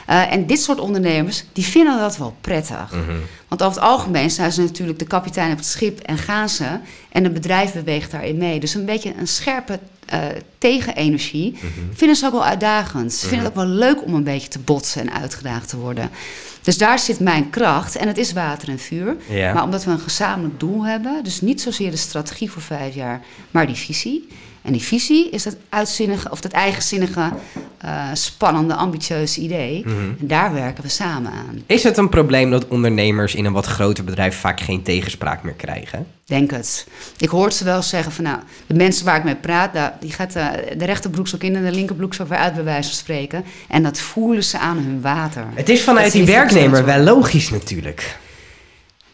Eh, 0.09 0.33
en 0.33 0.47
dit 0.47 0.61
soort 0.61 0.79
ondernemers, 0.81 1.45
die 1.53 1.65
vinden 1.65 1.99
dat 1.99 2.17
wel 2.17 2.37
prettig. 2.41 2.93
Mhm. 2.93 3.17
Want 3.49 3.63
over 3.63 3.81
het 3.81 3.91
algemeen 3.91 4.31
zijn 4.31 4.53
ze 4.53 4.61
natuurlijk 4.61 4.99
de 4.99 5.05
kapitein 5.07 5.51
op 5.53 5.57
het 5.57 5.67
schip 5.67 6.01
en 6.01 6.19
gaan 6.19 6.49
ze. 6.49 6.65
En 7.13 7.25
het 7.25 7.33
bedrijf 7.33 7.73
beweegt 7.73 8.11
daarin 8.11 8.37
mee. 8.37 8.61
Dus 8.61 8.75
een 8.75 8.85
beetje 8.85 9.15
een 9.19 9.29
scherpe 9.29 9.79
eh, 10.07 10.19
tegenenergie 10.59 11.53
Mhm. 11.53 11.67
vinden 11.95 12.17
ze 12.17 12.27
ook 12.27 12.33
wel 12.33 12.45
uitdagend. 12.45 13.13
Ze 13.13 13.27
vinden 13.27 13.39
het 13.47 13.49
ook 13.49 13.65
wel 13.65 13.73
leuk 13.75 14.05
om 14.05 14.15
een 14.15 14.25
beetje 14.25 14.49
te 14.49 14.59
botsen 14.59 15.01
en 15.01 15.13
uitgedaagd 15.21 15.69
te 15.69 15.77
worden. 15.77 16.11
Dus 16.63 16.79
daar 16.79 16.99
zit 16.99 17.21
mijn 17.21 17.51
kracht. 17.51 17.97
En 17.97 18.09
het 18.09 18.19
is 18.19 18.33
water 18.33 18.69
en 18.69 18.79
vuur. 18.79 19.17
Ja. 19.29 19.53
Maar 19.53 19.63
omdat 19.63 19.85
we 19.85 19.91
een 19.91 19.99
gezamenlijk 19.99 20.61
doel 20.61 20.87
hebben, 20.87 21.25
dus 21.25 21.41
niet 21.41 21.61
zozeer 21.61 21.91
de 21.91 21.97
strategie 21.97 22.51
voor 22.51 22.63
vijf 22.63 22.95
jaar, 22.95 23.21
maar 23.51 23.67
die 23.67 23.75
visie. 23.77 24.29
En 24.63 24.73
die 24.73 24.83
visie 24.83 25.31
is 25.31 25.43
dat 25.43 25.57
uitzinnige, 25.69 26.31
of 26.31 26.41
dat 26.41 26.53
eigenzinnige, 26.53 27.31
eh, 27.79 28.07
spannende, 28.13 28.75
ambitieuze 28.75 29.41
idee. 29.41 29.83
Mhm. 29.87 29.97
En 29.97 30.27
daar 30.27 30.55
werken 30.55 30.83
we 30.83 30.89
samen 30.89 31.33
aan. 31.33 31.63
Is 31.67 31.83
het 31.83 31.97
een 31.97 32.09
probleem 32.09 32.51
dat 32.51 32.69
ondernemers 32.69 33.35
in 33.35 33.45
een 33.45 33.53
wat 33.53 33.67
groter 33.67 34.05
bedrijf 34.05 34.37
vaak 34.37 34.61
geen 34.61 34.83
tegenspraak 34.83 35.43
meer 35.43 35.55
krijgen? 35.55 36.07
Denk 36.25 36.51
het. 36.51 36.87
Ik 37.19 37.29
hoor 37.29 37.53
ze 37.53 37.65
wel 37.65 37.83
zeggen 37.83 38.13
van 38.13 38.25
nou, 38.25 38.39
de 38.67 38.75
mensen 38.75 39.05
waar 39.05 39.17
ik 39.17 39.25
mee 39.25 39.37
praat, 39.37 39.73
daar, 39.73 39.97
die 40.01 40.13
gaat 40.13 40.35
eh, 40.35 40.47
de 40.77 40.85
rechterbroekzak 40.85 41.43
in 41.43 41.57
en 41.57 41.65
de 41.65 41.73
linkerbroekzak 41.73 42.29
weer 42.29 42.39
uit 42.39 42.55
bij 42.55 42.65
wijze 42.65 42.89
van 42.89 42.99
spreken. 42.99 43.45
En 43.69 43.83
dat 43.83 43.99
voelen 43.99 44.45
ze 44.45 44.59
aan 44.59 44.77
hun 44.77 45.01
water. 45.01 45.45
Het 45.55 45.69
is 45.69 45.83
vanuit 45.83 46.05
Dat 46.05 46.15
die 46.15 46.25
werknemer 46.25 46.85
wel 46.85 47.03
logisch 47.03 47.51
natuurlijk. 47.51 48.17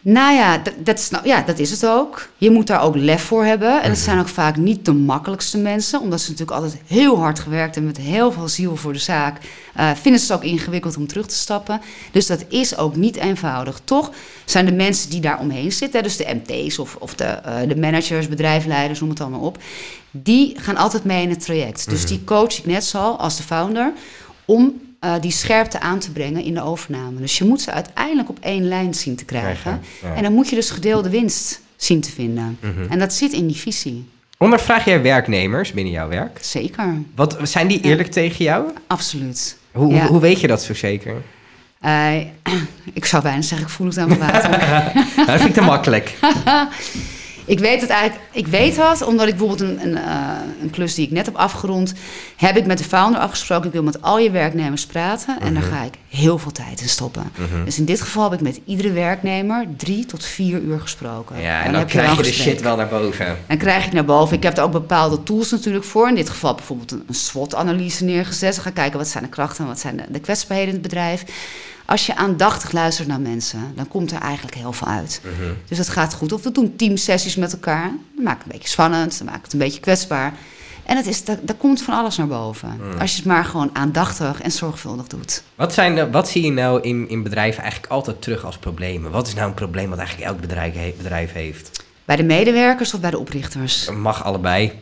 Nou 0.07 0.35
ja, 0.35 0.59
dat, 0.59 0.75
dat, 0.79 0.99
is, 0.99 1.11
nou, 1.11 1.27
ja, 1.27 1.43
dat 1.43 1.59
is 1.59 1.71
het 1.71 1.87
ook. 1.87 2.29
Je 2.37 2.51
moet 2.51 2.67
daar 2.67 2.83
ook 2.83 2.97
lef 2.97 3.23
voor 3.23 3.45
hebben. 3.45 3.83
En 3.83 3.91
het 3.91 3.99
zijn 3.99 4.19
ook 4.19 4.29
vaak 4.29 4.57
niet 4.57 4.85
de 4.85 4.93
makkelijkste 4.93 5.59
mensen, 5.59 6.01
omdat 6.01 6.21
ze 6.21 6.31
natuurlijk 6.31 6.59
altijd 6.61 6.81
heel 6.87 7.19
hard 7.19 7.39
gewerkt 7.39 7.75
hebben 7.75 7.93
met 7.97 8.07
heel 8.07 8.33
veel 8.33 8.49
ziel 8.49 8.77
voor 8.77 8.93
de 8.93 8.99
zaak. 8.99 9.39
eh, 9.75 9.91
vinden 9.95 10.21
ze 10.21 10.33
het 10.33 10.43
ook 10.43 10.51
ingewikkeld 10.51 10.97
om 10.97 11.07
terug 11.07 11.27
te 11.27 11.35
stappen. 11.35 11.81
Dus 12.13 12.27
dat 12.27 12.45
is 12.49 12.77
ook 12.77 12.97
niet 12.97 13.17
eenvoudig. 13.17 13.81
Toch 13.85 14.11
zijn 14.45 14.67
de 14.67 14.73
mensen 14.73 15.11
die 15.11 15.21
daar 15.21 15.39
omheen 15.39 15.73
zitten, 15.73 16.03
dus 16.03 16.17
de 16.17 16.41
MT's 16.43 16.79
of, 16.79 16.97
of 16.99 17.15
de, 17.15 17.25
eh, 17.25 17.69
de 17.69 17.77
managers, 17.77 18.29
bedrijfsleiders, 18.29 19.01
noem 19.01 19.11
het 19.11 19.21
allemaal 19.21 19.41
op, 19.41 19.59
die 20.11 20.55
gaan 20.61 20.77
altijd 20.77 21.05
mee 21.05 21.23
in 21.23 21.31
het 21.31 21.45
traject. 21.45 21.91
Dus 21.91 22.07
die 22.07 22.25
coach 22.25 22.59
ik 22.59 22.67
net 22.67 22.85
zo 22.85 23.11
als 23.11 23.37
de 23.37 23.43
founder 23.43 23.93
om 24.45 24.73
eh, 25.05 25.13
die 25.21 25.31
scherpte 25.31 25.81
aan 25.81 25.99
te 25.99 26.11
brengen 26.13 26.43
in 26.45 26.55
de 26.55 26.63
overname. 26.63 27.21
Dus 27.21 27.39
je 27.39 27.45
moet 27.45 27.61
ze 27.61 27.71
uiteindelijk 27.73 28.29
op 28.29 28.39
één 28.41 28.69
lijn 28.69 28.95
zien 28.95 29.17
te 29.17 29.25
krijgen. 29.25 29.81
Ja. 30.03 30.15
En 30.15 30.23
dan 30.23 30.33
moet 30.33 30.49
je 30.49 30.55
dus 30.55 30.71
gedeelde 30.71 31.09
winst 31.11 31.61
zien 31.77 32.01
te 32.01 32.11
vinden. 32.11 32.59
Mhm. 32.61 32.91
En 32.93 32.99
dat 32.99 33.13
zit 33.13 33.33
in 33.33 33.47
die 33.47 33.57
visie. 33.57 34.09
Ondervraag 34.39 34.85
jij 34.85 35.03
werknemers 35.03 35.73
binnen 35.73 35.93
jouw 35.93 36.09
werk? 36.09 36.39
Zeker, 36.41 36.95
Wat, 37.15 37.37
zijn 37.43 37.67
die 37.67 37.81
eerlijk 37.81 38.11
tegen 38.11 38.45
jou? 38.45 38.65
absoluut. 38.87 39.57
Hoe, 39.73 39.95
Ja. 39.95 40.07
hoe, 40.07 40.21
weet 40.21 40.41
je 40.41 40.47
dat 40.47 40.63
zo 40.63 40.75
zeker? 40.75 41.23
Eh, 41.81 42.17
ik 42.93 43.05
zou 43.05 43.23
bijna 43.23 43.43
zeggen, 43.43 43.67
ik 43.67 43.73
voel 43.73 43.87
het 43.87 43.99
aan 43.99 44.09
mijn 44.09 44.21
water. 44.21 44.51
Dat 45.27 45.37
vind 45.37 45.49
ik 45.49 45.53
te 45.55 45.61
makkelijk. 45.61 46.15
Ik 47.45 47.59
weet 47.59 47.81
het 47.81 47.91
eigenlijk, 47.91 48.29
ik 48.33 48.47
weet 48.47 48.77
dat, 48.77 49.03
omdat 49.03 49.29
ik 49.29 49.37
bijvoorbeeld 49.37 49.71
een, 49.71 49.87
een, 49.87 49.97
eh, 49.97 50.31
een 50.63 50.71
klus 50.71 50.95
die 50.95 51.07
ik 51.07 51.13
net 51.13 51.27
heb 51.27 51.37
afgerond, 51.37 51.93
heb 52.37 52.57
ik 52.57 52.67
met 52.67 52.79
de 52.79 52.85
founder 52.85 53.21
afgesproken. 53.21 53.67
Ik 53.67 53.73
wil 53.73 53.83
met 53.83 54.03
al 54.03 54.19
je 54.19 54.31
werknemers 54.31 54.87
praten 54.87 55.41
en 55.41 55.55
daar 55.55 55.63
ga 55.63 55.83
ik 55.83 55.95
heel 56.09 56.39
veel 56.39 56.53
tijd 56.53 56.81
in 56.81 56.89
stoppen. 56.89 57.33
Dus 57.65 57.79
in 57.79 57.85
dit 57.85 58.01
geval 58.01 58.31
heb 58.31 58.33
ik 58.33 58.41
met 58.41 58.61
iedere 58.65 58.93
werknemer 58.93 59.67
drie 59.77 60.07
tot 60.07 60.25
vier 60.25 60.61
uur 60.61 60.81
gesproken. 60.81 61.41
Ja, 61.41 61.63
en 61.63 61.73
dan, 61.73 61.81
je 61.81 61.87
krijg 61.87 62.17
je 62.17 62.23
de 62.23 62.33
shit 62.33 62.61
wel 62.61 62.77
naar 62.77 62.89
boven. 62.89 63.39
Dan 63.47 63.57
krijg 63.57 63.87
ik 63.87 63.93
naar 63.93 64.05
boven. 64.05 64.37
Ik 64.37 64.43
heb 64.43 64.57
er 64.57 64.63
ook 64.63 64.73
bepaalde 64.73 65.23
tools 65.23 65.51
natuurlijk 65.51 65.85
voor. 65.85 66.09
In 66.09 66.15
dit 66.15 66.31
geval 66.31 66.55
bijvoorbeeld 66.55 66.91
een, 66.93 67.05
een 67.07 67.15
SWOT-analyse 67.15 68.05
neergezet. 68.05 68.55
Ze 68.55 68.61
gaan 68.61 68.73
kijken 68.73 68.99
wat 68.99 69.09
zijn 69.09 69.25
de 69.25 69.31
krachten 69.31 69.65
en 69.65 69.71
wat 69.71 69.81
zijn 69.81 69.97
de, 69.97 70.05
de 70.09 70.21
kwetsbaarheden 70.21 70.75
in 70.75 70.81
het 70.81 70.89
bedrijf. 70.89 71.25
Als 71.87 72.07
je 72.07 72.17
aandachtig 72.17 72.73
luistert 72.73 73.09
naar 73.09 73.21
mensen, 73.21 73.73
dan 73.75 73.89
komt 73.89 74.13
er 74.13 74.21
eigenlijk 74.21 74.55
heel 74.57 74.73
veel 74.73 74.87
uit. 74.89 75.21
Dus 75.69 75.77
dat 75.79 75.89
gaat 75.89 76.15
goed. 76.15 76.33
Of 76.33 76.43
we 76.43 76.53
doen 76.53 76.77
teamsessies 76.77 77.37
met 77.37 77.53
elkaar. 77.53 77.91
Dan 78.15 78.25
maak 78.25 78.35
ik 78.37 78.43
het 78.43 78.47
een 78.47 78.53
beetje 78.59 78.69
spannend, 78.69 79.19
dan 79.19 79.27
maak 79.27 79.37
ik 79.37 79.43
het 79.43 79.53
een 79.53 79.59
beetje 79.59 79.81
kwetsbaar. 79.81 80.33
En 80.85 80.97
het 80.97 81.07
is, 81.07 81.25
daar, 81.25 81.39
daar 81.43 81.57
komt 81.57 81.83
van 81.83 81.95
alles 81.95 82.17
naar 82.17 82.27
boven. 82.27 82.81
Als 82.99 83.11
je 83.11 83.17
het 83.17 83.27
maar 83.27 83.45
gewoon 83.45 83.71
aandachtig 83.73 84.41
en 84.41 84.53
zorgvuldig 84.53 85.07
doet. 85.07 85.43
Wat, 85.55 85.75
zijn 85.75 85.95
de, 85.95 86.11
wat 86.11 86.29
zie 86.29 86.45
je 86.45 86.51
nou 86.51 86.81
in, 86.81 87.09
in 87.09 87.23
bedrijven 87.23 87.63
eigenlijk 87.63 87.93
altijd 87.93 88.23
terug 88.23 88.45
als 88.45 88.57
problemen? 88.59 89.11
Wat 89.11 89.27
is 89.27 89.35
nou 89.35 89.49
een 89.49 89.55
probleem 89.55 89.89
wat 89.89 89.99
eigenlijk 89.99 90.29
elk 90.31 90.41
bedrijf, 90.41 90.75
he- 90.75 90.95
bedrijf 90.97 91.33
heeft? 91.33 91.85
Bij 92.05 92.17
de 92.17 92.23
medewerkers 92.23 92.95
of 92.95 93.01
bij 93.01 93.11
de 93.11 93.19
oprichters? 93.19 93.91
Mag 93.91 94.25
allebei. 94.25 94.73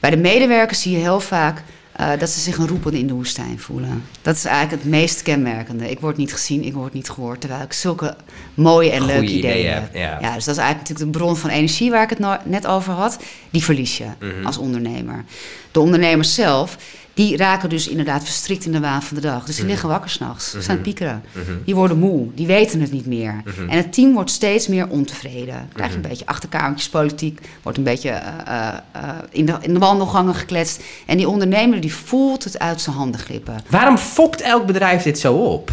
Bij 0.00 0.10
de 0.10 0.16
medewerkers 0.16 0.80
zie 0.82 0.92
je 0.92 0.98
heel 0.98 1.20
vaak 1.20 1.62
eh, 2.00 2.18
dat 2.18 2.28
ze 2.30 2.40
zich 2.40 2.56
een 2.58 2.68
roepende 2.68 2.98
in 2.98 3.06
de 3.06 3.12
woestijn 3.14 3.58
voelen. 3.58 4.04
Dat 4.22 4.36
is 4.36 4.44
eigenlijk 4.44 4.82
het 4.82 4.90
meest 4.92 5.22
kenmerkende. 5.22 5.90
Ik 5.90 6.00
word 6.00 6.16
niet 6.16 6.32
gezien, 6.32 6.64
ik 6.64 6.72
word 6.74 6.92
niet 6.92 7.10
gehoord. 7.10 7.40
Terwijl 7.40 7.62
ik 7.62 7.72
zulke 7.72 8.16
mooie 8.54 8.90
en 8.90 9.00
Goeie 9.00 9.14
leuke 9.16 9.32
ideeën, 9.32 9.54
ideeën 9.58 9.74
heb. 9.74 9.94
ja. 9.94 10.34
dus 10.34 10.44
dat 10.44 10.54
is 10.54 10.60
eigenlijk 10.60 10.78
natuurlijk 10.88 11.12
de 11.12 11.18
bron 11.18 11.36
van 11.36 11.50
energie 11.50 11.90
waar 11.90 12.02
ik 12.02 12.10
het 12.10 12.18
no- 12.18 12.38
net 12.44 12.66
over 12.66 12.92
had. 12.92 13.18
Die 13.50 13.64
verlies 13.64 13.98
je 13.98 14.04
Mhm. 14.20 14.46
als 14.46 14.58
ondernemer. 14.58 15.24
De 15.72 15.80
ondernemers 15.80 16.34
zelf, 16.34 16.76
die 17.14 17.36
raken 17.36 17.68
dus 17.68 17.88
inderdaad 17.88 18.24
verstrikt 18.24 18.64
in 18.64 18.72
de 18.72 18.80
waan 18.80 19.02
van 19.02 19.14
de 19.16 19.22
dag. 19.22 19.44
Dus 19.44 19.54
die 19.54 19.64
Mhm. 19.64 19.72
liggen 19.72 19.88
wakker 19.88 20.10
s'nachts, 20.10 20.50
ze 20.50 20.62
zijn 20.62 20.80
piekeren. 20.80 21.22
Die 21.64 21.74
worden 21.74 21.98
moe, 21.98 22.26
die 22.34 22.46
weten 22.46 22.80
het 22.80 22.92
niet 22.92 23.06
meer. 23.06 23.42
En 23.68 23.76
het 23.76 23.92
team 23.92 24.12
wordt 24.12 24.30
steeds 24.30 24.68
meer 24.68 24.88
ontevreden. 24.88 25.68
Krijg 25.72 25.90
je 25.90 25.96
een 25.96 26.02
beetje 26.02 26.26
achterkamertjespolitiek, 26.26 27.40
wordt 27.62 27.78
een 27.78 27.84
beetje 27.84 28.08
eh, 28.10 28.28
eh, 28.46 28.74
eh, 28.92 29.08
in, 29.30 29.46
de, 29.46 29.54
in 29.60 29.72
de 29.72 29.78
wandelgangen 29.78 30.34
gekletst. 30.34 30.82
En 31.06 31.16
die 31.16 31.28
ondernemer 31.28 31.80
die 31.80 31.94
voelt 31.94 32.44
het 32.44 32.58
uit 32.58 32.80
zijn 32.80 32.96
handen 32.96 33.20
glippen. 33.20 33.54
Waarom 33.68 33.98
fokt 33.98 34.40
elk 34.40 34.66
bedrijf 34.66 35.02
dit 35.02 35.18
zo 35.18 35.34
op? 35.34 35.70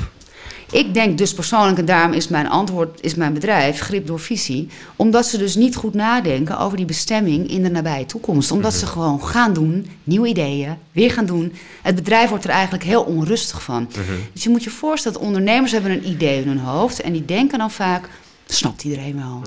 Ik 0.71 0.93
denk 0.93 1.17
dus 1.17 1.33
persoonlijk, 1.33 1.77
en 1.77 1.85
daarom 1.85 2.13
is 2.13 2.27
mijn 2.27 2.49
antwoord, 2.49 3.01
is 3.01 3.15
mijn 3.15 3.33
bedrijf 3.33 3.79
Grip 3.79 4.07
door 4.07 4.19
Visie, 4.19 4.67
omdat 4.95 5.25
ze 5.25 5.37
dus 5.37 5.55
niet 5.55 5.75
goed 5.75 5.93
nadenken 5.93 6.59
over 6.59 6.77
die 6.77 6.85
bestemming 6.85 7.49
in 7.49 7.63
de 7.63 7.69
nabije 7.69 8.05
toekomst. 8.05 8.51
Omdat 8.51 8.73
ze 8.73 8.85
gewoon 8.85 9.23
gaan 9.23 9.53
doen, 9.53 9.89
nieuwe 10.03 10.27
ideeën, 10.27 10.77
weer 10.91 11.11
gaan 11.11 11.25
doen. 11.25 11.53
Het 11.81 11.95
bedrijf 11.95 12.29
wordt 12.29 12.43
er 12.43 12.49
eigenlijk 12.49 12.83
heel 12.83 13.03
onrustig 13.03 13.63
van. 13.63 13.89
Dus 14.33 14.43
je 14.43 14.49
moet 14.49 14.63
je 14.63 14.69
voorstellen, 14.69 15.17
dat 15.17 15.27
ondernemers 15.27 15.71
hebben 15.71 15.91
een 15.91 16.07
idee 16.09 16.41
in 16.41 16.47
hun 16.47 16.59
hoofd 16.59 17.01
en 17.01 17.11
die 17.13 17.25
denken 17.25 17.57
dan 17.57 17.71
vaak, 17.71 18.09
snapt 18.45 18.83
iedereen 18.83 19.15
wel. 19.15 19.41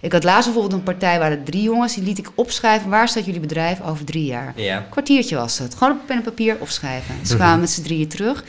Ik 0.00 0.12
had 0.12 0.24
laatst 0.24 0.44
bijvoorbeeld 0.44 0.78
een 0.78 0.82
partij 0.82 1.18
waar 1.18 1.30
er 1.30 1.42
drie 1.42 1.62
jongens, 1.62 1.94
die 1.94 2.04
liet 2.04 2.18
ik 2.18 2.30
opschrijven, 2.34 2.90
waar 2.90 3.08
staat 3.08 3.24
jullie 3.24 3.40
bedrijf 3.40 3.80
over 3.82 4.04
drie 4.04 4.24
jaar? 4.24 4.52
Ja. 4.56 4.86
kwartiertje 4.90 5.36
was 5.36 5.58
het. 5.58 5.74
Gewoon 5.74 5.92
op 5.92 6.06
pen 6.06 6.16
en 6.16 6.22
papier 6.22 6.56
opschrijven. 6.60 7.14
Ze 7.26 7.36
kwamen 7.36 7.60
met 7.60 7.70
z'n 7.70 7.82
drieën 7.82 8.08
terug. 8.08 8.44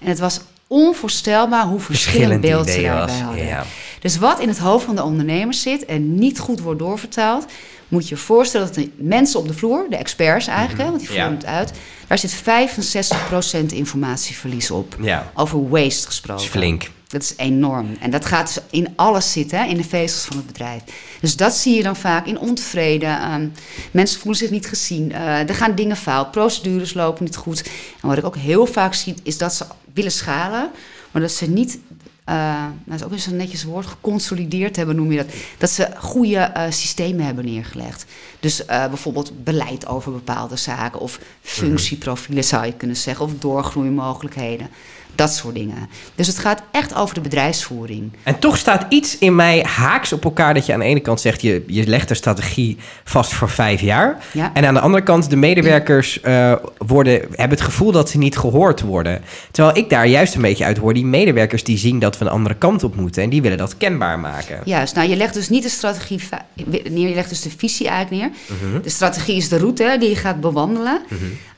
En 0.00 0.08
het 0.08 0.18
was 0.18 0.40
onvoorstelbaar 0.66 1.66
hoe 1.66 1.80
verschillend 1.80 2.30
Verschillend 2.32 2.40
beeld 2.40 2.68
ze 2.70 2.82
daarbij 2.82 3.18
hadden. 3.18 3.46
Ja. 3.46 3.64
Dus 4.00 4.18
wat 4.18 4.40
in 4.40 4.48
het 4.48 4.58
hoofd 4.58 4.84
van 4.84 4.96
de 4.96 5.02
ondernemers 5.02 5.62
zit 5.62 5.84
en 5.84 6.14
niet 6.14 6.38
goed 6.38 6.60
wordt 6.60 6.78
doorvertaald, 6.78 7.44
moet 7.88 8.08
je 8.08 8.14
je 8.14 8.20
voorstellen 8.20 8.66
dat 8.66 8.74
de 8.76 8.90
mensen 8.96 9.40
op 9.40 9.48
de 9.48 9.54
vloer, 9.54 9.86
de 9.90 9.96
experts 9.96 10.46
eigenlijk, 10.46 10.78
hè, 10.82 10.86
want 10.88 10.98
die 10.98 11.08
voeren 11.08 11.30
Ja. 11.30 11.36
het 11.36 11.46
uit, 11.46 11.72
daar 12.06 12.18
zit 12.18 12.32
65% 12.32 13.72
informatieverlies 13.72 14.70
op. 14.70 14.96
Ja. 15.00 15.30
Over 15.34 15.68
waste 15.68 15.96
Dat 15.98 16.06
gesproken. 16.06 16.44
is 16.44 16.50
flink. 16.50 16.90
Dat 17.14 17.22
is 17.22 17.32
enorm. 17.36 17.86
En 18.00 18.10
dat 18.10 18.24
gaat 18.24 18.46
dus 18.54 18.62
in 18.70 18.88
alles 18.96 19.32
zitten, 19.32 19.58
hè, 19.58 19.64
in 19.64 19.76
de 19.76 19.84
vezels 19.84 20.24
van 20.24 20.36
het 20.36 20.46
bedrijf. 20.46 20.82
Dus 21.20 21.36
dat 21.36 21.54
zie 21.54 21.76
je 21.76 21.82
dan 21.82 21.96
vaak 21.96 22.26
in 22.26 22.38
ontevreden. 22.38 23.20
ehm, 23.20 23.48
mensen 23.90 24.20
voelen 24.20 24.40
zich 24.40 24.50
niet 24.50 24.66
gezien. 24.66 25.12
eh, 25.12 25.48
er 25.48 25.54
gaan 25.54 25.74
dingen 25.74 25.96
fout. 25.96 26.30
Procedures 26.30 26.94
lopen 26.94 27.24
niet 27.24 27.36
goed. 27.36 27.62
En 28.02 28.08
wat 28.08 28.18
ik 28.18 28.24
ook 28.24 28.36
heel 28.36 28.66
vaak 28.66 28.94
zie, 28.94 29.14
is 29.22 29.38
dat 29.38 29.54
ze 29.54 29.64
willen 29.94 30.12
schalen, 30.12 30.70
maar 31.10 31.22
dat 31.22 31.30
ze 31.32 31.48
niet. 31.50 31.78
eh, 32.24 32.34
nou, 32.34 32.72
dat 32.84 32.94
is 32.96 33.02
ook 33.04 33.10
weer 33.10 33.18
zo'n 33.18 33.36
netjes 33.36 33.64
woord, 33.64 33.86
geconsolideerd 33.86 34.76
hebben, 34.76 34.96
noem 34.96 35.10
je 35.12 35.16
dat. 35.16 35.26
Dat 35.58 35.70
ze 35.70 35.88
goede 35.98 36.36
eh, 36.38 36.70
systemen 36.70 37.24
hebben 37.24 37.44
neergelegd. 37.44 38.04
Dus 38.40 38.64
bijvoorbeeld 38.66 39.44
beleid 39.44 39.86
over 39.86 40.12
bepaalde 40.12 40.56
zaken, 40.56 41.00
of 41.00 41.18
functieprofielen 41.42 42.44
zou 42.44 42.66
je 42.66 42.72
kunnen 42.72 42.96
zeggen, 42.96 43.24
of 43.24 43.32
doorgroeimogelijkheden. 43.38 44.68
Dat 45.14 45.34
soort 45.34 45.54
dingen. 45.54 45.88
Dus 46.14 46.26
het 46.26 46.38
gaat 46.38 46.62
echt 46.70 46.94
over 46.94 47.14
de 47.14 47.20
bedrijfsvoering. 47.20 48.12
En 48.22 48.38
toch 48.38 48.56
staat 48.56 48.86
iets 48.88 49.18
in 49.18 49.34
mij 49.34 49.64
haaks 49.68 50.12
op 50.12 50.24
elkaar 50.24 50.54
dat 50.54 50.66
je 50.66 50.72
aan 50.72 50.78
de 50.78 50.84
ene 50.84 51.00
kant 51.00 51.20
zegt, 51.20 51.42
je, 51.42 51.64
je 51.66 51.86
legt 51.86 52.08
de 52.08 52.14
strategie 52.14 52.76
vast 53.04 53.32
voor 53.32 53.50
vijf 53.50 53.80
jaar. 53.80 54.18
Ja. 54.32 54.50
En 54.54 54.66
aan 54.66 54.74
de 54.74 54.80
andere 54.80 55.02
kant, 55.02 55.30
de 55.30 55.36
medewerkers 55.36 56.20
eh, 56.20 56.52
worden, 56.78 57.12
hebben 57.12 57.58
het 57.58 57.66
gevoel 57.66 57.92
dat 57.92 58.10
ze 58.10 58.18
niet 58.18 58.36
gehoord 58.36 58.80
worden. 58.80 59.22
Terwijl 59.50 59.76
ik 59.76 59.90
daar 59.90 60.06
juist 60.06 60.34
een 60.34 60.42
beetje 60.42 60.64
uit 60.64 60.78
hoor, 60.78 60.94
die 60.94 61.06
medewerkers 61.06 61.64
die 61.64 61.78
zien 61.78 61.98
dat 61.98 62.18
we 62.18 62.24
een 62.24 62.30
andere 62.30 62.54
kant 62.54 62.84
op 62.84 62.96
moeten 62.96 63.22
en 63.22 63.30
die 63.30 63.42
willen 63.42 63.58
dat 63.58 63.76
kenbaar 63.76 64.18
maken. 64.18 64.60
Juist, 64.64 64.94
nou 64.94 65.08
je 65.08 65.16
legt 65.16 65.34
dus 65.34 65.48
niet 65.48 65.62
de 65.62 65.68
strategie 65.68 66.20
neer, 66.54 67.08
je 67.08 67.14
legt 67.14 67.28
dus 67.28 67.42
de 67.42 67.50
visie 67.56 67.88
eigenlijk 67.88 68.22
neer. 68.22 68.80
De 68.82 68.90
strategie 68.90 69.36
is 69.36 69.48
de 69.48 69.58
route 69.58 69.96
die 70.00 70.08
je 70.08 70.16
gaat 70.16 70.40
bewandelen. 70.40 71.00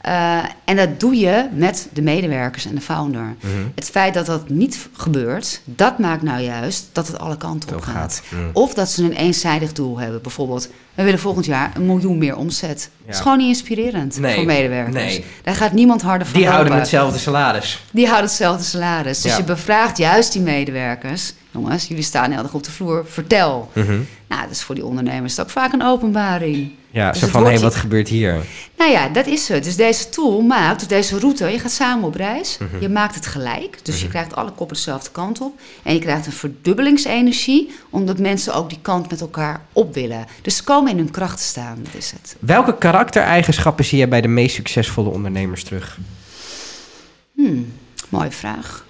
Eh, 0.07 0.39
en 0.65 0.77
dat 0.77 1.01
doe 1.01 1.17
je 1.17 1.49
met 1.53 1.89
de 1.93 2.03
medewerkers 2.03 2.67
en 2.67 2.75
de 2.75 2.81
founder. 2.81 3.35
Het 3.75 3.91
feit 3.91 4.15
dat 4.15 4.27
dat 4.27 4.49
niet 4.49 4.89
gebeurt, 4.97 5.61
dat 5.65 5.99
maakt 5.99 6.23
nou 6.23 6.41
juist 6.41 6.89
dat 6.93 7.07
het 7.07 7.19
alle 7.19 7.37
kanten 7.37 7.77
op 7.77 7.83
gaat. 7.83 7.95
gaat. 7.95 8.23
Mm. 8.31 8.51
Of 8.53 8.75
dat 8.75 8.89
ze 8.91 9.03
een 9.05 9.13
eenzijdig 9.13 9.73
doel 9.73 9.99
hebben. 9.99 10.23
Bijvoorbeeld, 10.23 10.69
we 10.95 11.03
willen 11.03 11.19
volgend 11.19 11.45
jaar 11.47 11.71
een 11.75 11.87
miljoen 11.87 12.19
meer 12.19 12.37
omzet. 12.37 12.91
Dat 13.07 13.15
is 13.15 13.21
gewoon 13.21 13.39
niet 13.39 13.49
inspirerend 13.49 14.19
Nee, 14.19 14.35
voor 14.35 14.45
medewerkers. 14.45 14.95
nee. 14.95 15.25
Daar 15.43 15.55
gaat 15.55 15.73
niemand 15.73 16.03
harder 16.03 16.27
van 16.27 16.37
Die 16.39 16.47
houden 16.49 16.67
lopen. 16.67 16.81
hetzelfde 16.83 17.19
salaris. 17.19 17.83
Die 17.91 18.07
houden 18.07 18.27
hetzelfde 18.29 18.65
salaris. 18.65 19.21
Dus 19.23 19.31
Ja. 19.33 19.37
je 19.39 19.45
bevraagt 19.45 19.99
juist 19.99 20.33
die 20.33 20.43
medewerkers. 20.43 21.33
Jongens, 21.51 21.89
jullie 21.89 22.03
staan 22.03 22.31
heel 22.31 22.43
erg 22.43 22.55
op 22.55 22.65
de 22.65 22.71
vloer. 22.71 23.05
Vertel. 23.09 23.71
Nou, 24.29 24.43
dat 24.43 24.51
is 24.51 24.63
voor 24.63 24.75
die 24.75 24.85
ondernemers 24.85 25.41
ook 25.41 25.51
vaak 25.51 25.73
een 25.73 25.83
openbaring. 25.83 26.71
Ja, 26.91 27.11
Dus 27.11 27.21
zo 27.21 27.27
van, 27.27 27.47
hé, 27.47 27.59
wat 27.59 27.75
gebeurt 27.75 28.09
hier? 28.09 28.47
Nou 28.77 28.91
ja, 28.91 29.09
dat 29.09 29.27
is 29.27 29.49
het. 29.49 29.65
Dus 29.65 29.77
deze 29.77 30.09
tool 30.09 30.41
maakt, 30.41 30.79
dus 30.79 30.89
deze 30.89 31.19
route, 31.19 31.45
je 31.47 31.59
gaat 31.59 31.71
samen 31.71 32.05
op 32.05 32.15
reis. 32.15 32.59
Mhm. 32.59 32.83
Je 32.83 32.89
maakt 32.89 33.15
het 33.15 33.27
gelijk. 33.27 33.79
Dus 33.83 34.01
je 34.01 34.09
krijgt 34.09 34.37
alle 34.37 34.51
koppen 34.51 34.77
dezelfde 34.77 35.11
kant 35.11 35.41
op. 35.41 35.61
En 35.83 35.95
je 35.95 36.01
krijgt 36.01 36.27
een 36.27 36.33
verdubbelingsenergie, 36.33 37.73
omdat 37.91 38.19
mensen 38.19 38.55
ook 38.55 38.69
die 38.69 38.79
kant 38.83 39.11
met 39.11 39.21
elkaar 39.21 39.61
op 39.73 39.95
willen. 39.95 40.27
Dus 40.43 40.57
ze 40.57 40.65
komen 40.65 40.91
in 40.91 40.99
hun 40.99 41.11
kracht 41.11 41.37
te 41.39 41.45
staan, 41.45 41.79
dat 41.83 41.95
is 41.95 42.11
het. 42.11 42.37
Welke 42.39 42.79
karaktereigenschappen 42.79 43.85
zie 43.85 43.99
je 43.99 44.09
bij 44.09 44.21
de 44.21 44.29
meest 44.29 44.55
succesvolle 44.55 45.09
ondernemers 45.11 45.65
terug? 45.65 45.99
Hmm, 47.35 47.73
mooie 48.09 48.31
vraag. 48.31 48.85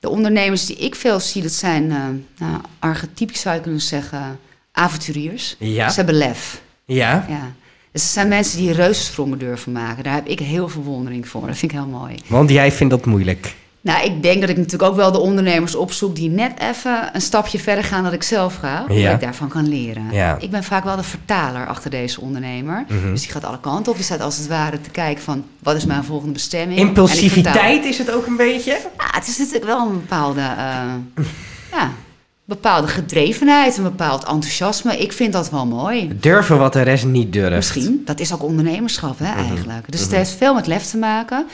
De 0.00 0.08
ondernemers 0.08 0.66
die 0.66 0.76
ik 0.76 0.94
veel 0.94 1.20
zie, 1.20 1.42
dat 1.42 1.52
zijn 1.52 1.90
eh 1.90 1.98
nou, 2.38 2.60
archetypisch 2.78 3.40
zou 3.40 3.54
je 3.54 3.60
kunnen 3.60 3.80
zeggen, 3.80 4.38
avonturiers. 4.72 5.56
Ja. 5.58 5.88
Ze 5.88 5.96
hebben 5.96 6.14
lef. 6.14 6.62
Ja. 6.84 7.26
Ja. 7.28 7.52
Dus 7.92 8.02
het 8.02 8.10
zijn 8.10 8.28
mensen 8.28 8.58
die 8.58 8.72
reuzensprongen 8.72 9.38
durven 9.38 9.72
maken. 9.72 10.04
Daar 10.04 10.14
heb 10.14 10.26
ik 10.26 10.38
heel 10.38 10.68
veel 10.68 10.82
bewondering 10.82 11.28
voor. 11.28 11.46
Dat 11.46 11.56
vind 11.56 11.72
ik 11.72 11.78
heel 11.78 11.86
mooi. 11.86 12.14
Want 12.26 12.50
jij 12.50 12.72
vindt 12.72 12.92
dat 12.92 13.04
moeilijk. 13.04 13.54
Nou, 13.82 14.04
ik 14.04 14.22
denk 14.22 14.40
dat 14.40 14.50
ik 14.50 14.56
natuurlijk 14.56 14.82
ook 14.90 14.96
wel 14.96 15.12
de 15.12 15.18
ondernemers 15.18 15.74
opzoek 15.74 16.16
die 16.16 16.30
net 16.30 16.52
even 16.58 17.10
een 17.12 17.20
stapje 17.20 17.58
verder 17.58 17.84
gaan 17.84 18.02
dan 18.02 18.12
ik 18.12 18.22
zelf 18.22 18.56
ga. 18.56 18.84
Ja. 18.88 19.12
ik 19.12 19.20
daarvan 19.20 19.48
kan 19.48 19.68
leren. 19.68 20.10
Ja. 20.12 20.36
Ik 20.40 20.50
ben 20.50 20.64
vaak 20.64 20.84
wel 20.84 20.96
de 20.96 21.02
vertaler 21.02 21.66
achter 21.66 21.90
deze 21.90 22.20
ondernemer. 22.20 22.84
Mhm. 22.88 23.10
Dus 23.10 23.20
die 23.20 23.30
gaat 23.30 23.44
alle 23.44 23.60
kanten 23.60 23.92
op. 23.92 23.98
Die 23.98 24.06
staat 24.06 24.20
als 24.20 24.36
het 24.36 24.46
ware 24.46 24.80
te 24.80 24.90
kijken 24.90 25.22
van 25.22 25.44
wat 25.58 25.76
is 25.76 25.84
mijn 25.84 26.04
volgende 26.04 26.32
bestemming. 26.32 26.80
Impulsiviteit 26.80 27.84
is 27.84 27.98
het 27.98 28.10
ook 28.10 28.26
een 28.26 28.36
beetje? 28.36 28.78
Ja, 28.98 29.10
het 29.10 29.28
is 29.28 29.38
natuurlijk 29.38 29.64
wel 29.64 29.86
een 29.86 30.00
bepaalde, 30.00 30.40
eh, 30.40 31.24
ja, 31.72 31.90
bepaalde 32.44 32.88
gedrevenheid, 32.88 33.76
een 33.76 33.82
bepaald 33.82 34.24
enthousiasme. 34.24 34.98
Ik 34.98 35.12
vind 35.12 35.32
dat 35.32 35.50
wel 35.50 35.66
mooi. 35.66 36.10
Durven 36.20 36.58
wat 36.58 36.72
de 36.72 36.82
rest 36.82 37.04
niet 37.04 37.32
durft. 37.32 37.54
Misschien. 37.74 38.02
Dat 38.04 38.20
is 38.20 38.32
ook 38.32 38.42
ondernemerschap, 38.42 39.18
hè, 39.18 39.30
Mhm. 39.30 39.48
eigenlijk. 39.48 39.92
Dus 39.92 40.00
het 40.00 40.10
heeft 40.10 40.30
veel 40.30 40.54
met 40.54 40.66
lef 40.66 40.84
te 40.90 40.96
maken. 40.96 41.46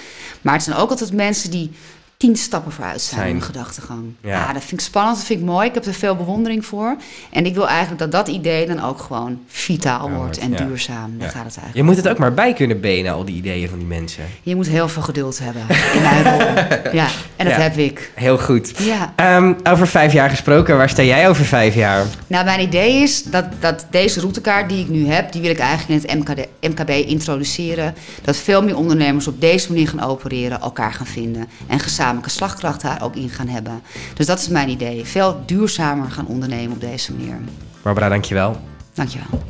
Maar 0.43 0.55
het 0.55 0.63
zijn 0.63 0.77
ook 0.77 0.91
altijd 0.91 1.13
mensen 1.13 1.51
die 1.51 1.71
tien 2.19 2.37
stappen 2.37 2.73
vooruit 2.73 3.01
zijn, 3.01 3.17
Zijn. 3.17 3.29
in 3.29 3.35
hun 3.37 3.45
gedachtegang. 3.45 4.05
Ja. 4.23 4.29
Ja. 4.31 4.53
dat 4.53 4.63
vind 4.65 4.81
ik 4.81 4.87
spannend, 4.87 5.17
dat 5.17 5.27
vind 5.27 5.41
ik 5.41 5.47
mooi. 5.47 5.69
Ik 5.69 5.75
heb 5.75 5.85
er 5.85 5.95
veel 5.95 6.17
bewondering 6.17 6.65
voor. 6.67 6.97
En 7.31 7.47
ik 7.47 7.55
wil 7.55 7.69
eigenlijk 7.69 7.99
dat 7.99 8.13
dat 8.13 8.29
idee 8.29 8.67
dan 8.67 8.83
ook 8.85 8.99
gewoon 9.01 9.39
vitaal 9.47 10.09
Ja, 10.09 10.15
wordt 10.15 10.39
en 10.39 10.51
ja. 10.51 10.57
duurzaam. 10.57 11.15
Daar 11.19 11.27
Ja. 11.27 11.33
gaat 11.33 11.45
het 11.45 11.57
eigenlijk. 11.57 11.75
Je 11.75 11.83
moet 11.83 11.97
het 11.97 12.09
ook 12.09 12.19
maar 12.19 12.35
bij 12.35 12.53
kunnen 12.53 12.81
benen, 12.81 13.13
al 13.13 13.25
die 13.25 13.35
ideeën 13.37 13.69
van 13.69 13.79
die 13.79 13.87
mensen. 13.87 14.25
Je 14.43 14.57
moet 14.57 14.67
heel 14.69 14.89
veel 14.89 15.03
geduld 15.03 15.39
hebben 15.39 15.63
in 15.95 16.03
mijn 16.03 16.23
rol. 16.25 16.47
Ja, 16.93 17.07
en 17.37 17.47
dat 17.47 17.57
heb 17.57 17.77
ik. 17.77 18.13
Heel 18.15 18.39
goed. 18.39 18.73
Ja. 18.79 19.13
Ehm, 19.17 19.55
over 19.63 19.87
vijf 19.89 20.13
jaar 20.13 20.31
gesproken, 20.31 20.77
waar 20.77 20.89
sta 20.89 21.03
jij 21.03 21.29
over 21.29 21.45
vijf 21.45 21.75
jaar? 21.75 22.05
Nou, 22.27 22.45
mijn 22.45 22.61
idee 22.61 23.03
is 23.03 23.23
dat, 23.23 23.45
dat 23.61 23.87
deze 23.91 24.21
routekaart 24.21 24.69
die 24.69 24.81
ik 24.81 24.89
nu 24.89 25.07
heb, 25.09 25.33
die 25.33 25.41
wil 25.43 25.51
ik 25.51 25.59
eigenlijk 25.59 26.05
in 26.05 26.19
het 26.19 26.29
MKD, 26.29 26.47
MKB 26.79 26.91
introduceren. 26.91 27.95
Dat 28.23 28.37
veel 28.37 28.63
meer 28.63 28.77
ondernemers 28.77 29.27
op 29.29 29.41
deze 29.41 29.69
manier 29.73 29.89
gaan 29.89 30.03
opereren, 30.03 30.61
elkaar 30.61 30.93
gaan 30.93 31.07
vinden 31.07 31.49
en 31.67 31.81
gezamenlijke 32.09 32.31
slagkracht 32.31 32.81
daar 32.81 33.03
ook 33.03 33.17
in 33.17 33.29
gaan 33.29 33.49
hebben. 33.49 33.83
Dus 34.15 34.27
dat 34.27 34.39
is 34.39 34.49
mijn 34.49 34.69
idee. 34.69 35.05
Veel 35.05 35.43
duurzamer 35.47 36.11
gaan 36.11 36.27
ondernemen 36.27 36.73
op 36.73 36.81
deze 36.81 37.13
manier. 37.13 37.39
Barbara, 37.83 38.09
dankjewel. 38.09 38.61
Dankjewel. 38.95 39.41